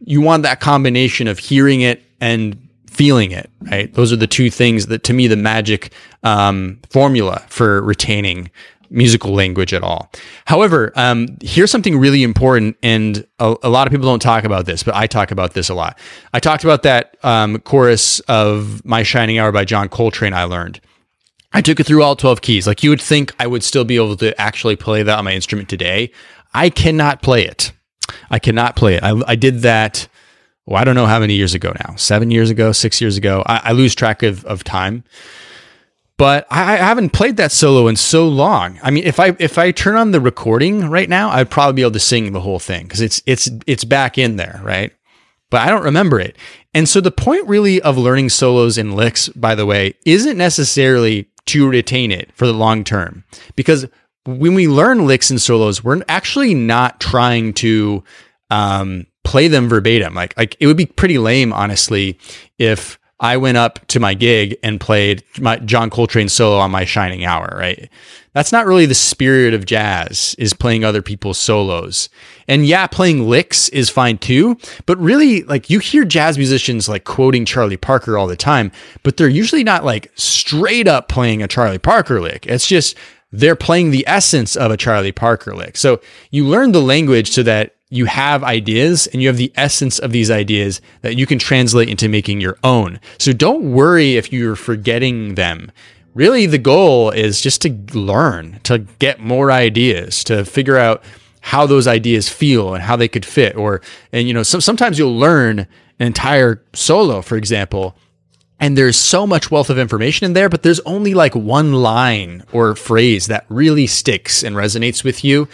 [0.00, 2.65] you want that combination of hearing it and
[2.96, 3.92] feeling it, right?
[3.92, 8.50] Those are the two things that, to me, the magic um, formula for retaining
[8.88, 10.10] musical language at all.
[10.46, 14.64] However, um, here's something really important, and a, a, lot of people don't talk about
[14.64, 15.98] this, but I talk about this a lot.
[16.32, 20.80] I talked about that um, chorus of My Shining Hour by John Coltrane I learned.
[21.52, 22.66] I took it through all 12 keys.
[22.66, 25.34] Like you would think I would still be able to actually play that on my
[25.34, 26.12] instrument today.
[26.54, 27.72] I cannot play it.
[28.30, 29.02] I cannot play it.
[29.02, 30.08] I, I did that
[30.66, 33.42] well, I don't know how many years ago now, seven years ago, six years ago.
[33.46, 35.04] I, I lose track of, of time.
[36.18, 38.80] But I, I, haven't played that solo in so long.
[38.82, 41.82] I mean, if I if I turn on the recording right now, I'd probably be
[41.82, 44.92] able to sing the whole thing because it's it's it's back in there, right?
[45.50, 46.36] But I don't remember it.
[46.72, 51.28] And so the point really of learning solos and licks, by the way, isn't necessarily
[51.46, 53.24] to retain it for the long term.
[53.54, 53.86] Because
[54.24, 58.02] when we learn licks and solos, we're actually not trying to
[58.50, 60.14] um, play them verbatim.
[60.14, 62.18] Like like it would be pretty lame, honestly,
[62.58, 66.84] if I went up to my gig and played my John Coltrane solo on my
[66.84, 67.88] Shining Hour, right?
[68.34, 72.10] That's not really the spirit of jazz, is playing other people's solos.
[72.46, 77.04] And yeah, playing licks is fine too, but really, like, you hear jazz musicians like
[77.04, 78.70] quoting Charlie Parker all the time,
[79.02, 82.46] but they're usually not like straight up playing a Charlie Parker lick.
[82.46, 82.96] It's just
[83.32, 85.78] they're playing the essence of a Charlie Parker lick.
[85.78, 89.98] So you learn the language so that you have ideas and you have the essence
[89.98, 92.98] of these ideas that you can translate into making your own.
[93.18, 95.70] So don't worry if you're forgetting them.
[96.14, 101.04] really the goal is just to learn, to get more ideas, to figure out
[101.42, 103.54] how those ideas feel and how they could fit.
[103.54, 107.96] Or, and you know, so, sometimes you'll learn an entire solo, for example,
[108.58, 112.42] and there's so much wealth of information in there, but there's only like one line
[112.52, 115.46] or phrase that really sticks and resonates with you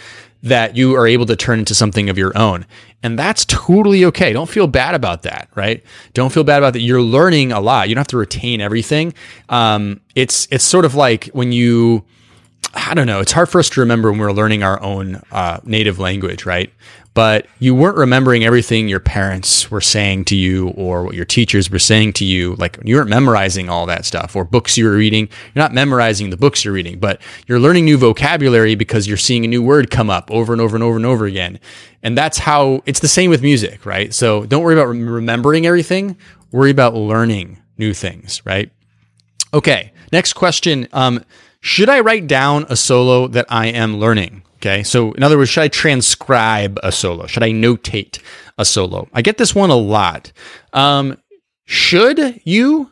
[0.43, 2.65] that you are able to turn into something of your own.
[3.01, 4.33] And that's totally okay.
[4.33, 5.83] Don't feel bad about that, right?
[6.13, 6.81] Don't feel bad about that.
[6.81, 7.89] You're learning a lot.
[7.89, 9.13] You don't have to retain everything.
[9.49, 12.03] Um, it's, it's sort of like when you,
[12.73, 13.19] I don't know.
[13.19, 16.73] It's hard for us to remember when we're learning our own uh, native language, right?
[17.13, 21.69] But you weren't remembering everything your parents were saying to you or what your teachers
[21.69, 22.55] were saying to you.
[22.55, 25.29] Like you weren't memorizing all that stuff or books you were reading.
[25.53, 29.45] You're not memorizing the books you're reading, but you're learning new vocabulary because you're seeing
[29.45, 31.59] a new word come up over and over and over and over again.
[32.01, 34.11] And that's how it's the same with music, right?
[34.11, 36.17] So don't worry about remembering everything.
[36.51, 38.71] Worry about learning new things, right?
[39.53, 39.93] Okay.
[40.11, 40.87] Next question.
[40.93, 41.23] Um,
[41.59, 44.43] should I write down a solo that I am learning?
[44.63, 44.81] Okay.
[44.83, 47.27] So, in other words, should I transcribe a solo?
[47.27, 48.19] Should I notate
[48.57, 49.09] a solo?
[49.13, 50.31] I get this one a lot.
[50.71, 51.17] Um,
[51.65, 52.89] should you?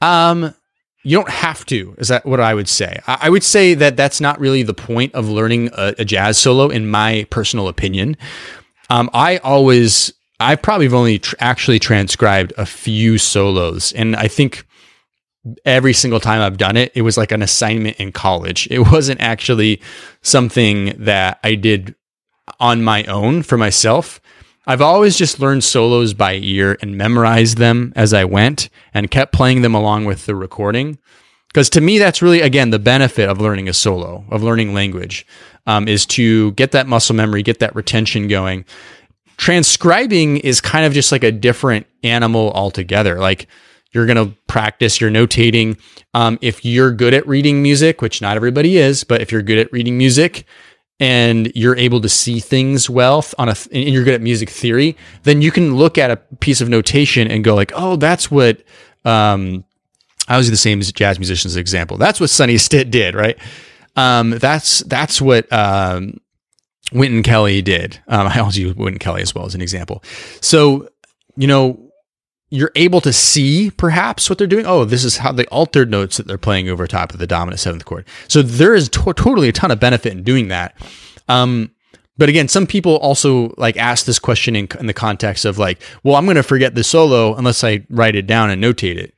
[0.00, 0.54] Um,
[1.02, 1.96] you don't have to.
[1.98, 3.00] Is that what I would say?
[3.08, 6.68] I, would say that that's not really the point of learning a, a jazz solo,
[6.68, 8.16] in my personal opinion.
[8.88, 14.28] Um, I always, I probably have only tr- actually transcribed a few solos, and I
[14.28, 14.64] think
[15.64, 18.68] every single time I've done it, it was like an assignment in college.
[18.70, 19.80] It wasn't actually
[20.22, 21.94] something that I did
[22.60, 24.20] on my own for myself.
[24.66, 29.32] I've always just learned solos by ear and memorized them as I went and kept
[29.32, 30.98] playing them along with the recording.
[31.48, 35.26] Because to me, that's really, again, the benefit of learning a solo, of learning language,
[35.66, 38.64] um, is to get that muscle memory, get that retention going.
[39.36, 43.18] Transcribing is kind of just like a different animal altogether.
[43.18, 43.48] Like,
[43.92, 45.78] you're going to practice your notating.
[46.14, 49.58] Um, if you're good at reading music, which not everybody is, but if you're good
[49.58, 50.46] at reading music
[50.98, 54.96] and you're able to see things well on a, and you're good at music theory,
[55.24, 58.62] then you can look at a piece of notation and go like, oh, that's what,
[59.04, 59.64] um,
[60.28, 61.96] I was the same as jazz musicians example.
[61.98, 63.38] That's what Sonny Stitt did, right?
[63.96, 66.18] Um, that's, that's what, um,
[66.92, 68.00] Wynton Kelly did.
[68.06, 70.02] Um, I also use Wynton Kelly as well as an example.
[70.40, 70.88] So,
[71.36, 71.91] you know,
[72.52, 74.66] you're able to see perhaps what they're doing.
[74.66, 77.60] Oh, this is how the altered notes that they're playing over top of the dominant
[77.60, 78.04] seventh chord.
[78.28, 80.76] So there is to- totally a ton of benefit in doing that.
[81.28, 81.70] Um,
[82.18, 85.80] but again, some people also like ask this question in, in the context of like,
[86.04, 89.14] well, I'm going to forget the solo unless I write it down and notate it.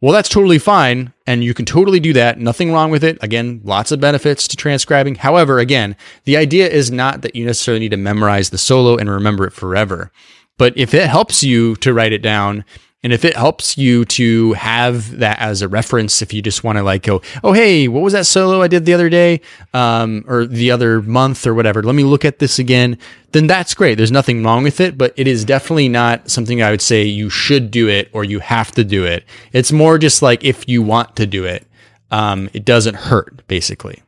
[0.00, 1.12] Well, that's totally fine.
[1.26, 2.38] And you can totally do that.
[2.38, 3.18] Nothing wrong with it.
[3.20, 5.16] Again, lots of benefits to transcribing.
[5.16, 9.10] However, again, the idea is not that you necessarily need to memorize the solo and
[9.10, 10.12] remember it forever.
[10.58, 12.64] But if it helps you to write it down,
[13.04, 16.78] and if it helps you to have that as a reference, if you just want
[16.78, 19.40] to like go, oh, hey, what was that solo I did the other day
[19.72, 21.80] um, or the other month or whatever?
[21.80, 22.98] Let me look at this again.
[23.30, 23.94] Then that's great.
[23.94, 27.30] There's nothing wrong with it, but it is definitely not something I would say you
[27.30, 29.24] should do it or you have to do it.
[29.52, 31.68] It's more just like if you want to do it,
[32.10, 34.02] um, it doesn't hurt, basically.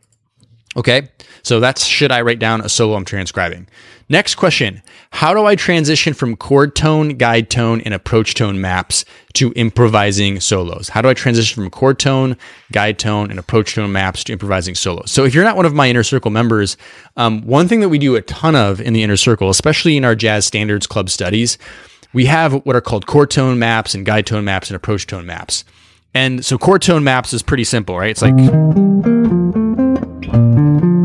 [0.77, 1.09] Okay,
[1.43, 3.67] so that's should I write down a solo I'm transcribing.
[4.09, 9.05] Next question How do I transition from chord tone, guide tone, and approach tone maps
[9.35, 10.89] to improvising solos?
[10.89, 12.37] How do I transition from chord tone,
[12.73, 15.11] guide tone, and approach tone maps to improvising solos?
[15.11, 16.77] So, if you're not one of my inner circle members,
[17.17, 20.05] um, one thing that we do a ton of in the inner circle, especially in
[20.05, 21.59] our jazz standards club studies,
[22.13, 25.27] we have what are called chord tone maps and guide tone maps and approach tone
[25.27, 25.65] maps.
[26.15, 28.11] And so, chord tone maps is pretty simple, right?
[28.11, 28.35] It's like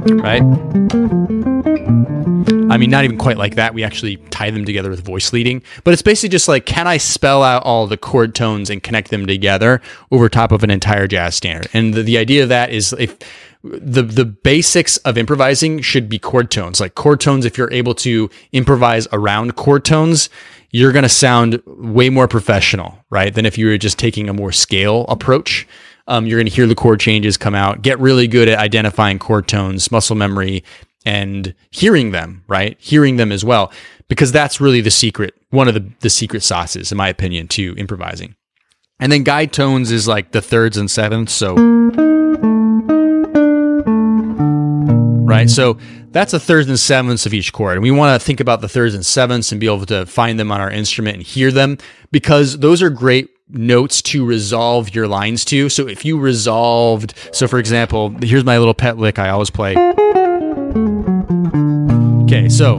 [0.05, 0.41] right?
[2.71, 3.73] I mean, not even quite like that.
[3.73, 6.97] We actually tie them together with voice leading, but it's basically just like, can I
[6.97, 11.07] spell out all the chord tones and connect them together over top of an entire
[11.07, 11.69] jazz standard?
[11.73, 13.17] And the, the idea of that is if
[13.63, 16.79] the the basics of improvising should be chord tones.
[16.79, 20.29] Like chord tones, if you're able to improvise around chord tones,
[20.69, 23.33] you're going to sound way more professional, right?
[23.33, 25.67] Than if you were just taking a more scale approach.
[26.07, 27.81] Um, you're going to hear the chord changes come out.
[27.81, 30.63] Get really good at identifying chord tones, muscle memory,
[31.05, 32.77] and hearing them, right?
[32.79, 33.71] Hearing them as well,
[34.07, 37.75] because that's really the secret, one of the, the secret sauces, in my opinion, to
[37.77, 38.35] improvising.
[38.99, 41.33] And then guide tones is like the thirds and sevenths.
[41.33, 41.55] So,
[45.25, 45.49] right?
[45.49, 45.77] So
[46.11, 47.73] that's the thirds and sevenths of each chord.
[47.73, 50.39] And we want to think about the thirds and sevenths and be able to find
[50.39, 51.77] them on our instrument and hear them
[52.11, 55.69] because those are great notes to resolve your lines to.
[55.69, 59.75] So if you resolved, so for example, here's my little pet lick I always play.
[62.23, 62.77] Okay, so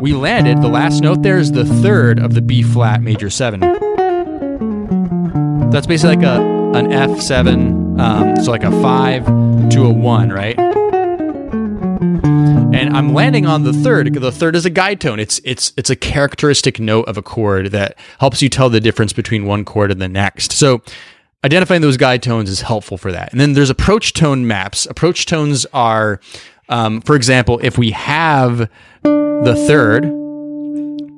[0.00, 3.60] we landed, the last note there is the third of the B flat major seven.
[5.70, 9.24] That's basically like a an F7 Um, so like a five
[9.70, 10.56] to a one, right?
[12.76, 14.12] And I'm landing on the third.
[14.12, 15.18] The third is a guide tone.
[15.18, 19.12] It's it's it's a characteristic note of a chord that helps you tell the difference
[19.12, 20.52] between one chord and the next.
[20.52, 20.82] So
[21.42, 23.32] identifying those guide tones is helpful for that.
[23.32, 24.84] And then there's approach tone maps.
[24.86, 26.20] Approach tones are,
[26.68, 28.68] um, for example, if we have
[29.02, 30.04] the third,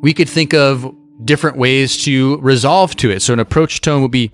[0.01, 0.95] we could think of
[1.25, 3.21] different ways to resolve to it.
[3.21, 4.31] So an approach tone would be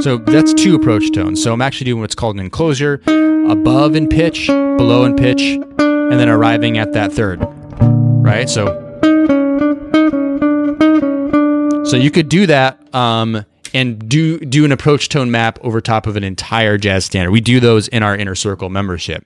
[0.00, 1.42] so that's two approach tones.
[1.42, 5.58] So I'm actually doing what's called an enclosure, above in pitch, below in pitch,
[6.10, 7.40] and then arriving at that third.
[7.80, 8.48] Right?
[8.48, 8.84] So
[11.88, 16.06] so you could do that um, and do do an approach tone map over top
[16.06, 17.30] of an entire jazz standard.
[17.30, 19.24] We do those in our inner circle membership,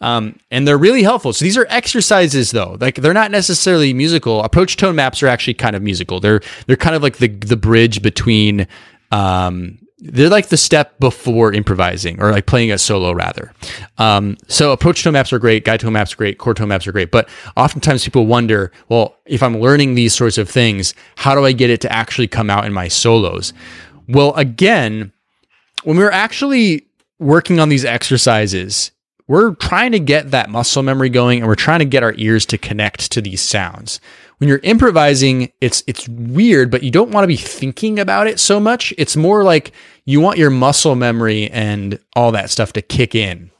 [0.00, 1.32] um, and they're really helpful.
[1.32, 2.76] So these are exercises, though.
[2.80, 4.42] Like they're not necessarily musical.
[4.42, 6.18] Approach tone maps are actually kind of musical.
[6.18, 8.66] They're they're kind of like the the bridge between.
[9.12, 13.52] Um, they're like the step before improvising or like playing a solo rather.
[13.98, 16.86] Um, so approach tone maps are great, guide tone maps are great, chord tone maps
[16.86, 17.10] are great.
[17.10, 21.52] But oftentimes people wonder, well, if I'm learning these sorts of things, how do I
[21.52, 23.52] get it to actually come out in my solos?
[24.08, 25.12] Well, again,
[25.84, 26.86] when we're actually
[27.18, 28.90] working on these exercises,
[29.28, 32.46] we're trying to get that muscle memory going and we're trying to get our ears
[32.46, 34.00] to connect to these sounds
[34.40, 38.40] when you're improvising, it's it's weird, but you don't want to be thinking about it
[38.40, 38.94] so much.
[38.96, 39.72] It's more like
[40.06, 43.50] you want your muscle memory and all that stuff to kick in.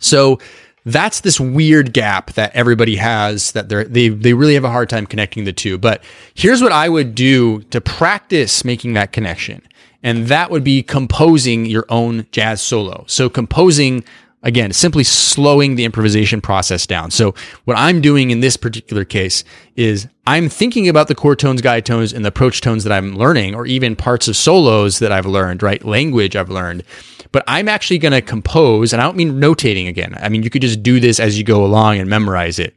[0.00, 0.40] So
[0.84, 4.88] that's this weird gap that everybody has that they they they really have a hard
[4.88, 5.78] time connecting the two.
[5.78, 6.02] But
[6.34, 9.62] here's what I would do to practice making that connection.
[10.02, 13.04] And that would be composing your own jazz solo.
[13.06, 14.02] So composing
[14.44, 17.10] Again, simply slowing the improvisation process down.
[17.10, 17.34] So,
[17.64, 19.42] what I'm doing in this particular case
[19.74, 23.16] is I'm thinking about the chord tones, guide tones, and the approach tones that I'm
[23.16, 25.84] learning, or even parts of solos that I've learned, right?
[25.84, 26.84] Language I've learned.
[27.32, 30.16] But I'm actually going to compose, and I don't mean notating again.
[30.20, 32.74] I mean, you could just do this as you go along and memorize it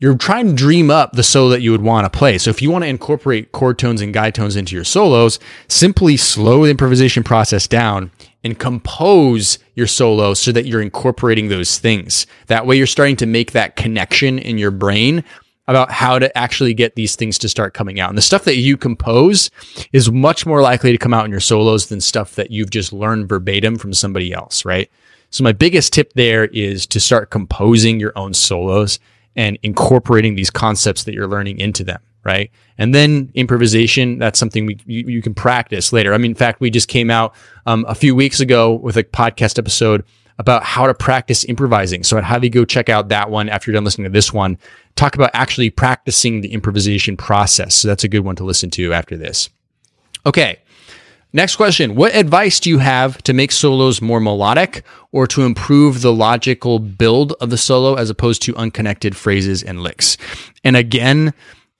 [0.00, 2.36] you're trying to dream up the solo that you would want to play.
[2.36, 5.38] So if you want to incorporate chord tones and guide tones into your solos,
[5.68, 8.10] simply slow the improvisation process down
[8.44, 12.26] and compose your solo so that you're incorporating those things.
[12.46, 15.24] That way you're starting to make that connection in your brain
[15.66, 18.10] about how to actually get these things to start coming out.
[18.10, 19.50] And the stuff that you compose
[19.94, 22.92] is much more likely to come out in your solos than stuff that you've just
[22.92, 24.90] learned verbatim from somebody else, right?
[25.30, 29.00] So my biggest tip there is to start composing your own solos
[29.34, 32.50] and incorporating these concepts that you're learning into them right?
[32.78, 36.14] And then improvisation, that's something we, you, you, can practice later.
[36.14, 37.34] I mean, in fact, we just came out
[37.66, 40.04] um, a few weeks ago with a podcast episode
[40.38, 42.02] about how to practice improvising.
[42.02, 44.58] So I'd you go check out that one after you're done listening to this one.
[44.96, 47.74] Talk about actually practicing the improvisation process.
[47.74, 49.48] So that's a good one to listen to after this.
[50.26, 50.58] Okay.
[51.32, 51.96] Next question.
[51.96, 56.78] What advice do you have to make solos more melodic or to improve the logical
[56.78, 60.16] build of the solo as opposed to unconnected phrases and licks?
[60.62, 61.34] And again,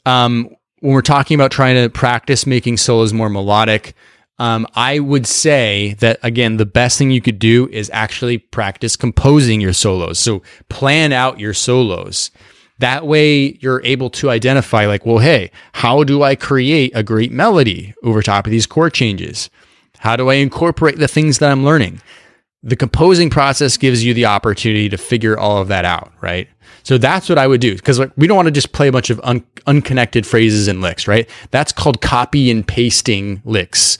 [0.07, 0.49] um,
[0.81, 3.95] when we're talking about trying to practice making solos more melodic,
[4.39, 8.97] um, I would say that again, the best thing you could do is actually practice
[8.97, 10.19] composing your solos.
[10.19, 12.31] So plan out your solos.
[12.81, 17.31] That way you're able to identify, like, well, hey, how do I create a great
[17.31, 19.49] melody over top of these chord changes?
[19.99, 22.03] How do I incorporate the things that I'm learning?
[22.65, 26.49] The composing process gives you the opportunity to figure all of that out, right?
[26.83, 28.93] So that's what I would do because like, we don't want to just play a
[28.93, 31.29] bunch of un- unconnected phrases and licks, right?
[31.51, 33.99] That's called copy and pasting licks,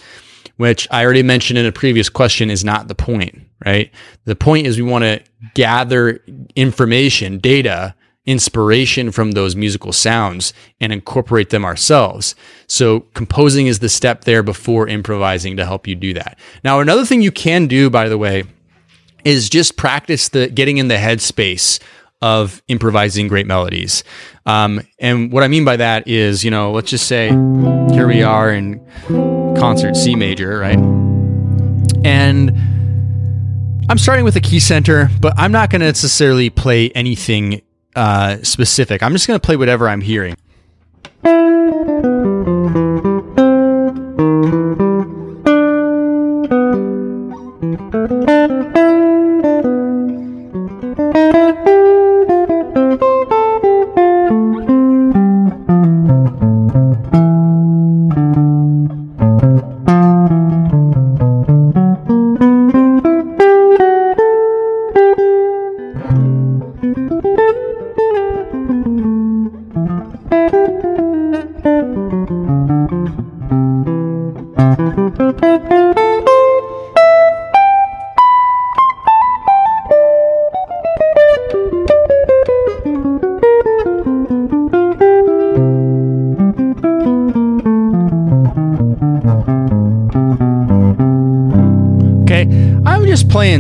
[0.57, 3.91] which I already mentioned in a previous question is not the point, right?
[4.25, 5.23] The point is we want to
[5.55, 6.23] gather
[6.57, 7.95] information, data,
[8.27, 12.35] inspiration from those musical sounds and incorporate them ourselves.
[12.67, 16.39] So composing is the step there before improvising to help you do that.
[16.63, 18.45] Now, another thing you can do, by the way,
[19.25, 21.81] is just practice the getting in the headspace
[22.23, 24.05] of improvising great melodies.
[24.47, 28.23] Um, and what I mean by that is, you know, let's just say here we
[28.23, 28.81] are in
[29.59, 30.79] concert C major, right?
[32.05, 32.51] And
[33.91, 37.61] I'm starting with a key center, but I'm not going to necessarily play anything
[37.95, 39.03] uh, specific.
[39.03, 40.37] I'm just going to play whatever I'm hearing.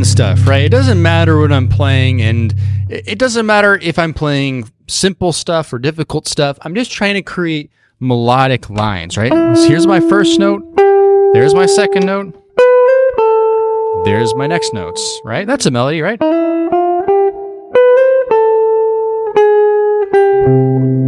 [0.04, 0.64] Playing stuff, right?
[0.64, 2.54] It doesn't matter what I'm playing, and
[2.88, 6.58] it doesn't matter if I'm playing simple stuff or difficult stuff.
[6.62, 9.32] I'm just trying to create melodic lines, right?
[9.32, 10.62] So here's my first note.
[11.32, 12.34] There's my second note.
[14.04, 15.46] There's my next notes, right?
[15.46, 16.20] That's a melody, right?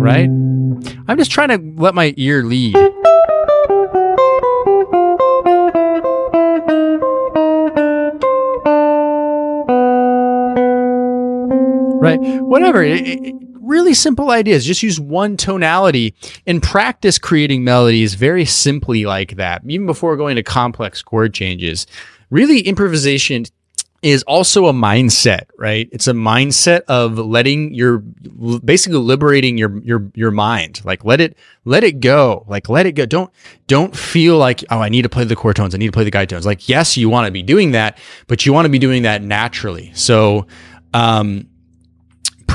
[0.00, 0.30] Right?
[1.08, 2.74] I'm just trying to let my ear lead.
[12.06, 12.42] Right?
[12.42, 12.82] Whatever.
[12.82, 13.34] It, it,
[13.66, 14.64] really simple ideas.
[14.64, 16.14] Just use one tonality
[16.46, 21.86] and practice creating melodies very simply like that, even before going to complex chord changes.
[22.30, 23.44] Really, improvisation
[24.02, 25.88] is also a mindset, right?
[25.90, 30.80] It's a mindset of letting your basically liberating your your your mind.
[30.84, 32.44] Like let it let it go.
[32.46, 33.06] Like let it go.
[33.06, 33.32] Don't
[33.66, 35.74] don't feel like oh I need to play the chord tones.
[35.74, 36.46] I need to play the guide tones.
[36.46, 39.22] Like yes, you want to be doing that, but you want to be doing that
[39.22, 39.90] naturally.
[39.94, 40.46] So
[40.94, 41.48] um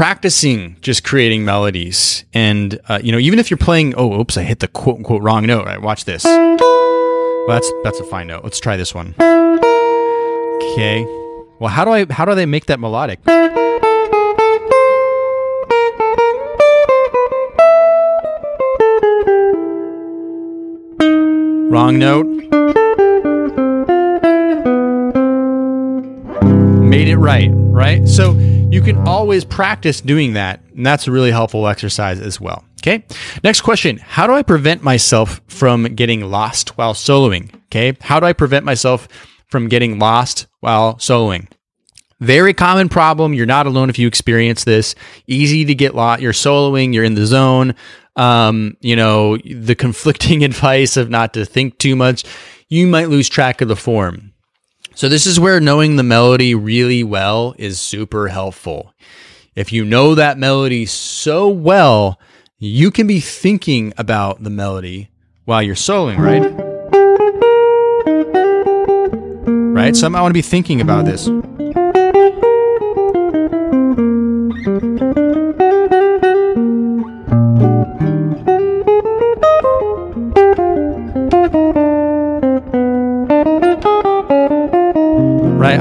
[0.01, 2.25] practicing just creating melodies.
[2.33, 5.21] And uh, you know even if you're playing oh oops i hit the quote unquote
[5.21, 6.23] wrong note right watch this.
[6.25, 8.43] Well that's that's a fine note.
[8.43, 9.13] Let's try this one.
[10.63, 11.05] Okay.
[11.59, 13.19] Well how do i how do they make that melodic?
[21.69, 22.41] Wrong note
[26.91, 28.33] made it right right so
[28.69, 30.61] you can always practice doing that.
[30.75, 32.65] And that's a really helpful exercise as well.
[32.81, 33.05] Okay.
[33.43, 33.97] Next question.
[33.97, 37.53] How do I prevent myself from getting lost while soloing?
[37.65, 37.97] Okay.
[38.01, 39.07] How do I prevent myself
[39.47, 41.47] from getting lost while soloing?
[42.19, 43.33] Very common problem.
[43.33, 44.93] You're not alone if you experience this.
[45.27, 46.21] Easy to get lost.
[46.21, 47.73] You're soloing, you're in the zone.
[48.17, 52.25] Um, you know, the conflicting advice of not to think too much.
[52.67, 54.30] You might lose track of the form.
[55.01, 58.93] So this is where knowing the melody really well is super helpful.
[59.55, 62.19] If you know that melody so well,
[62.59, 65.09] you can be thinking about the melody
[65.45, 66.43] while you're soloing, right?
[69.73, 69.95] Right?
[69.95, 71.25] So I want to be thinking about this.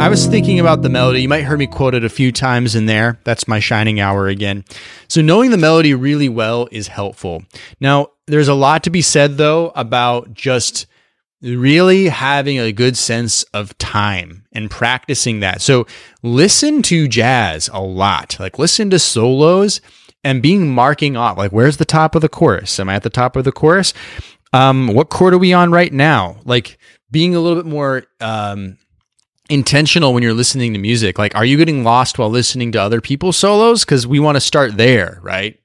[0.01, 1.21] I was thinking about the melody.
[1.21, 3.21] You might hear me quote it a few times in there.
[3.25, 4.65] That's my shining hour again.
[5.09, 7.45] So knowing the melody really well is helpful.
[7.81, 10.87] Now, there's a lot to be said though about just
[11.43, 15.61] really having a good sense of time and practicing that.
[15.61, 15.87] So
[16.23, 18.39] listen to jazz a lot.
[18.41, 19.83] Like listen to solos
[20.25, 22.81] and being marking off like where's the top of the chorus?
[22.81, 23.93] Am I at the top of the chorus?
[24.55, 26.39] Um, what chord are we on right now?
[26.47, 26.79] Like
[27.11, 28.79] being a little bit more um,
[29.51, 31.19] intentional when you're listening to music?
[31.19, 33.85] Like, are you getting lost while listening to other people's solos?
[33.85, 35.61] Because we want to start there, right?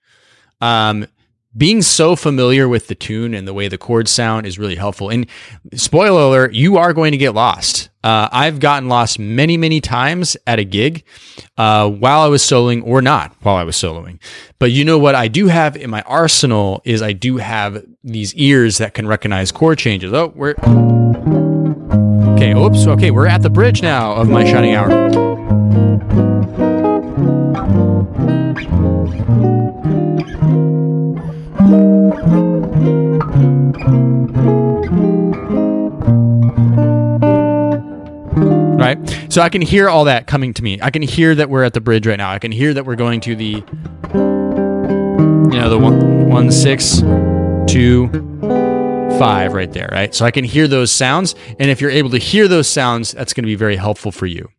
[0.62, 1.08] Um,
[1.58, 5.10] being so familiar with the tune and the way the chords sound is really helpful.
[5.10, 5.26] And
[5.74, 7.90] spoiler alert, you are going to get lost.
[8.04, 11.06] Uh, I've gotten lost many, many times at a gig
[11.58, 14.20] uh, while I was soloing or not while I was soloing.
[14.60, 18.34] But you know what I do have in my arsenal is I do have these
[18.36, 20.12] ears that can recognize chord changes.
[20.14, 20.56] Oh, we're
[22.36, 22.86] Okay, oops.
[22.86, 24.90] Okay, we're at the bridge now of my shining hour.
[38.78, 38.98] Right?
[39.30, 40.78] So I can hear all that coming to me.
[40.82, 42.32] I can hear that we're at the bridge right now.
[42.32, 43.64] I can hear that we're going to the
[44.14, 47.00] you know, the one, one six,
[47.66, 48.10] two,
[49.18, 50.14] five right there, right?
[50.14, 51.36] So I can hear those sounds.
[51.60, 54.26] And if you're able to hear those sounds, that's going to be very helpful for
[54.26, 54.50] you.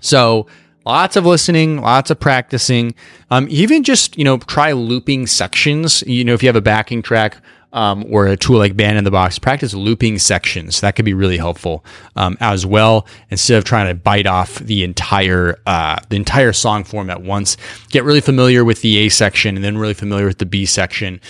[0.00, 0.46] So
[0.86, 2.94] lots of listening, lots of practicing.
[3.30, 6.02] Um, even just, you know, try looping sections.
[6.06, 7.36] You know, if you have a backing track
[7.72, 10.80] um, or a tool like Band in the Box, practice looping sections.
[10.80, 11.84] That could be really helpful
[12.16, 13.06] um, as well.
[13.30, 17.56] Instead of trying to bite off the entire uh, the entire song form at once,
[17.90, 21.20] get really familiar with the A section and then really familiar with the B section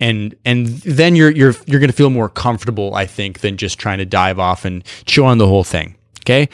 [0.00, 3.78] and and then you're you're you're going to feel more comfortable, I think, than just
[3.78, 5.96] trying to dive off and chew on the whole thing.
[6.20, 6.48] Okay.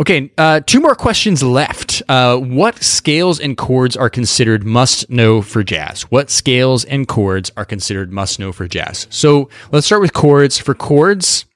[0.00, 2.02] Okay, uh, two more questions left.
[2.08, 6.02] Uh, what scales and chords are considered must know for jazz?
[6.02, 9.08] What scales and chords are considered must know for jazz?
[9.10, 10.56] So let's start with chords.
[10.56, 11.46] For chords,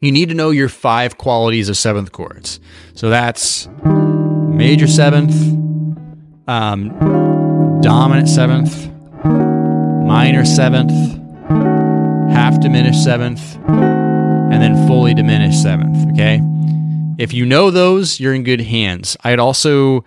[0.00, 2.60] you need to know your five qualities of seventh chords.
[2.94, 5.34] So that's major seventh,
[6.46, 6.90] um,
[7.80, 8.91] dominant seventh,
[10.12, 10.92] minor seventh,
[12.34, 16.12] half diminished seventh, and then fully diminished seventh.
[16.12, 16.38] Okay.
[17.16, 19.16] If you know those, you're in good hands.
[19.24, 20.04] I'd also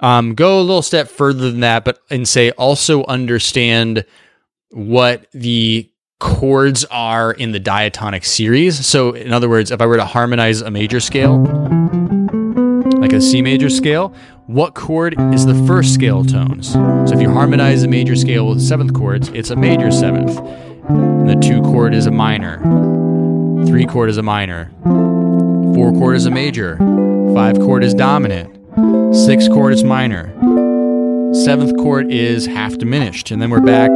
[0.00, 4.04] um, go a little step further than that, but and say also understand
[4.70, 5.88] what the
[6.18, 8.84] chords are in the diatonic series.
[8.84, 11.38] So, in other words, if I were to harmonize a major scale,
[12.96, 14.16] like a C major scale,
[14.46, 16.72] what chord is the first scale tones?
[16.72, 20.38] So, if you harmonize a major scale with seventh chords, it's a major seventh.
[20.88, 22.58] And the two chord is a minor,
[23.66, 26.76] three chord is a minor, four chord is a major,
[27.34, 28.54] five chord is dominant,
[29.16, 30.30] six chord is minor,
[31.34, 33.90] seventh chord is half diminished, and then we're back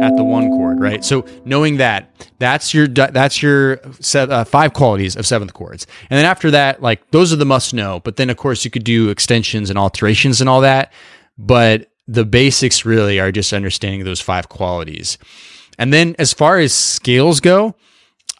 [0.00, 1.04] at the one chord, right?
[1.04, 6.18] So knowing that, that's your that's your set, uh, five qualities of seventh chords, and
[6.18, 8.00] then after that, like those are the must know.
[8.00, 10.92] But then of course you could do extensions and alterations and all that,
[11.38, 15.18] but the basics really are just understanding those five qualities.
[15.78, 17.74] And then as far as scales go,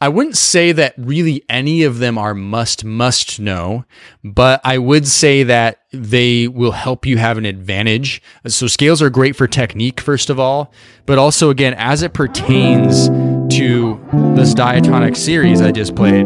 [0.03, 3.85] I wouldn't say that really any of them are must must know,
[4.25, 8.23] but I would say that they will help you have an advantage.
[8.47, 10.73] So scales are great for technique first of all,
[11.05, 13.09] but also again as it pertains
[13.57, 14.01] to
[14.35, 16.25] this diatonic series I just played,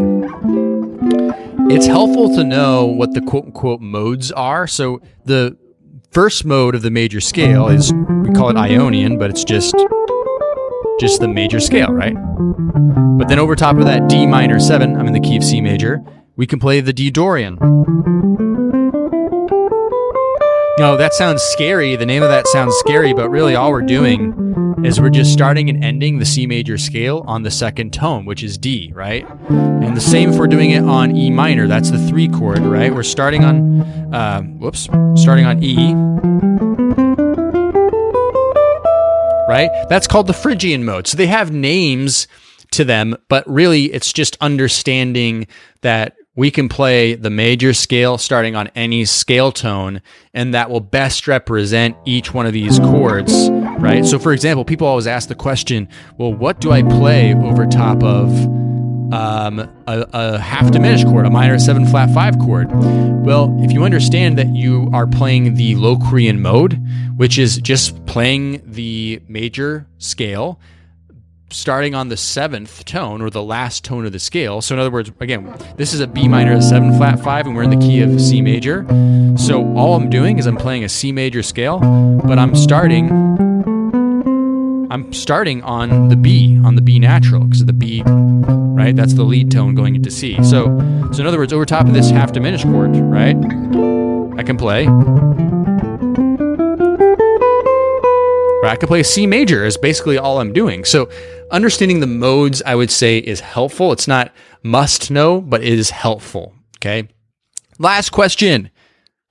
[1.68, 4.68] it's helpful to know what the quote unquote modes are.
[4.68, 5.56] So the
[6.12, 9.74] first mode of the major scale is we call it Ionian, but it's just
[11.00, 12.14] just the major scale, right?
[13.18, 15.60] But then over top of that D minor 7, I'm in the key of C
[15.60, 16.02] major,
[16.36, 17.58] we can play the D Dorian.
[20.78, 21.94] No, that sounds scary.
[21.94, 24.34] The name of that sounds scary, but really all we're doing
[24.84, 28.42] is we're just starting and ending the C major scale on the second tone, which
[28.42, 29.26] is D, right?
[29.48, 31.66] And the same if we're doing it on E minor.
[31.68, 32.92] That's the three chord, right?
[32.92, 33.80] We're starting on,
[34.12, 35.94] uh, whoops, starting on E
[39.54, 39.70] right?
[39.88, 41.06] That's called the Phrygian mode.
[41.06, 42.26] So they have names
[42.72, 45.46] to them, but really it's just understanding
[45.82, 50.02] that we can play the major scale starting on any scale tone,
[50.32, 53.48] and that will best represent each one of these chords,
[53.78, 54.04] right?
[54.04, 55.88] So, for example, people always ask the question,
[56.18, 58.28] well, what do I play over top of
[59.12, 62.68] um, a, a, half diminished chord, a minor seven flat five chord.
[63.24, 66.80] Well, if you understand that you are playing the Locrian mode,
[67.16, 70.58] which is just playing the major scale,
[71.50, 74.60] starting on the seventh tone or the last tone of the scale.
[74.60, 77.62] So, in other words, again, this is a B minor seven flat five, and we're
[77.62, 78.84] in the key of C major.
[79.36, 81.78] So, all I'm doing is I'm playing a C major scale,
[82.24, 83.08] but I'm starting
[84.94, 88.94] I'm starting on the B, on the B natural, because of the B, right?
[88.94, 90.36] That's the lead tone going into C.
[90.44, 90.66] So,
[91.12, 93.34] so in other words, over top of this half diminished chord, right?
[94.38, 94.86] I can play.
[98.62, 100.84] Right, I can play C major is basically all I'm doing.
[100.84, 101.10] So
[101.50, 103.90] understanding the modes, I would say, is helpful.
[103.90, 104.32] It's not
[104.62, 106.54] must know, but it is helpful.
[106.78, 107.08] Okay.
[107.80, 108.70] Last question.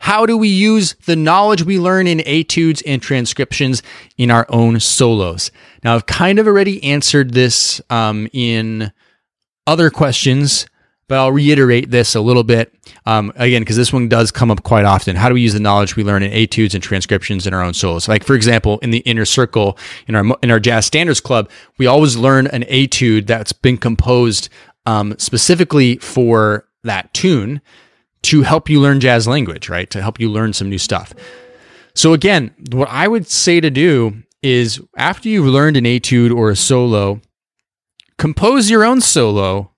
[0.03, 3.81] How do we use the knowledge we learn in etudes and transcriptions
[4.17, 5.49] in our own solos?
[5.81, 8.91] Now, I've kind of already answered this um, in
[9.65, 10.67] other questions,
[11.07, 12.75] but I'll reiterate this a little bit
[13.05, 15.15] um, again because this one does come up quite often.
[15.15, 17.73] How do we use the knowledge we learn in etudes and transcriptions in our own
[17.73, 18.09] solos?
[18.09, 19.77] Like, for example, in the inner circle
[20.09, 24.49] in our in our jazz standards club, we always learn an etude that's been composed
[24.85, 27.61] um, specifically for that tune
[28.23, 29.89] to help you learn jazz language, right?
[29.91, 31.13] To help you learn some new stuff.
[31.95, 36.49] So again, what I would say to do is after you've learned an etude or
[36.49, 37.21] a solo,
[38.17, 39.71] compose your own solo,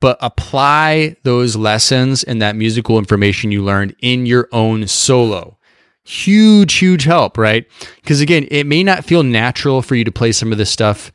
[0.00, 5.58] but apply those lessons and that musical information you learned in your own solo.
[6.04, 7.66] Huge, huge help, right?
[7.96, 11.12] Because again, it may not feel natural for you to play some of this stuff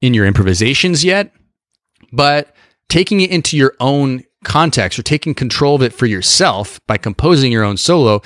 [0.00, 1.32] in your improvisations yet,
[2.12, 2.54] but
[2.88, 7.52] taking it into your own context or taking control of it for yourself by composing
[7.52, 8.20] your own solo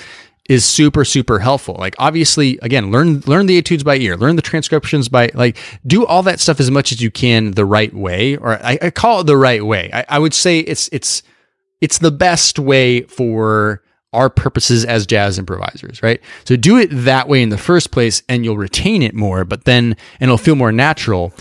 [0.49, 4.41] is super super helpful like obviously again learn learn the etudes by ear learn the
[4.41, 8.37] transcriptions by like do all that stuff as much as you can the right way
[8.37, 11.21] or i, I call it the right way I, I would say it's it's
[11.81, 16.19] it's the best way for our purposes as jazz improvisers, right?
[16.43, 19.65] So do it that way in the first place and you'll retain it more, but
[19.65, 21.31] then, and it'll feel more natural.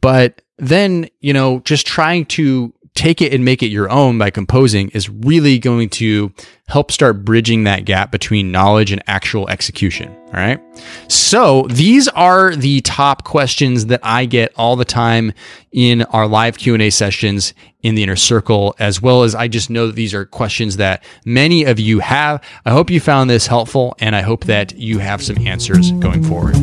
[0.00, 4.30] But then, you know, just trying to take it and make it your own by
[4.30, 6.32] composing is really going to
[6.68, 10.14] help start bridging that gap between knowledge and actual execution.
[10.26, 10.60] All right.
[11.08, 15.32] So these are the top questions that I get all the time
[15.72, 19.88] in our live Q&A sessions in the inner circle, as well as I just know
[19.88, 22.42] that these are questions that many of you have.
[22.64, 26.22] I hope you found this helpful and I hope that you have some answers going
[26.22, 26.54] forward.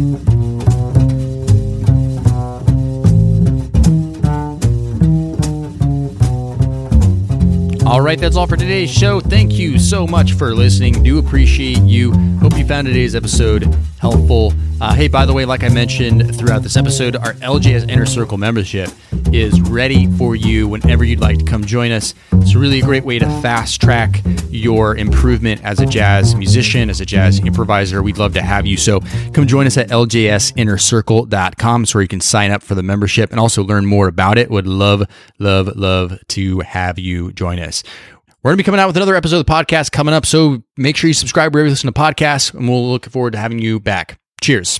[7.92, 9.20] All right, that's all for today's show.
[9.20, 11.04] Thank you so much for listening.
[11.04, 12.14] Do appreciate you.
[12.40, 13.64] Hope you found today's episode
[14.00, 14.54] helpful.
[14.80, 18.38] Uh, hey, by the way, like I mentioned throughout this episode, our LJS Inner Circle
[18.38, 18.90] membership
[19.34, 22.14] is ready for you whenever you'd like to come join us.
[22.34, 27.02] It's really a great way to fast track your improvement as a jazz musician, as
[27.02, 28.04] a jazz improviser.
[28.04, 28.78] We'd love to have you.
[28.78, 29.00] So
[29.34, 31.84] come join us at ljsinnercircle.com.
[31.84, 34.50] It's where you can sign up for the membership and also learn more about it.
[34.50, 35.04] Would love,
[35.40, 37.84] love, love to have you join us.
[38.44, 40.26] We're going to be coming out with another episode of the podcast coming up.
[40.26, 43.40] So make sure you subscribe wherever you listen to podcasts, and we'll look forward to
[43.40, 44.20] having you back.
[44.42, 44.80] Cheers.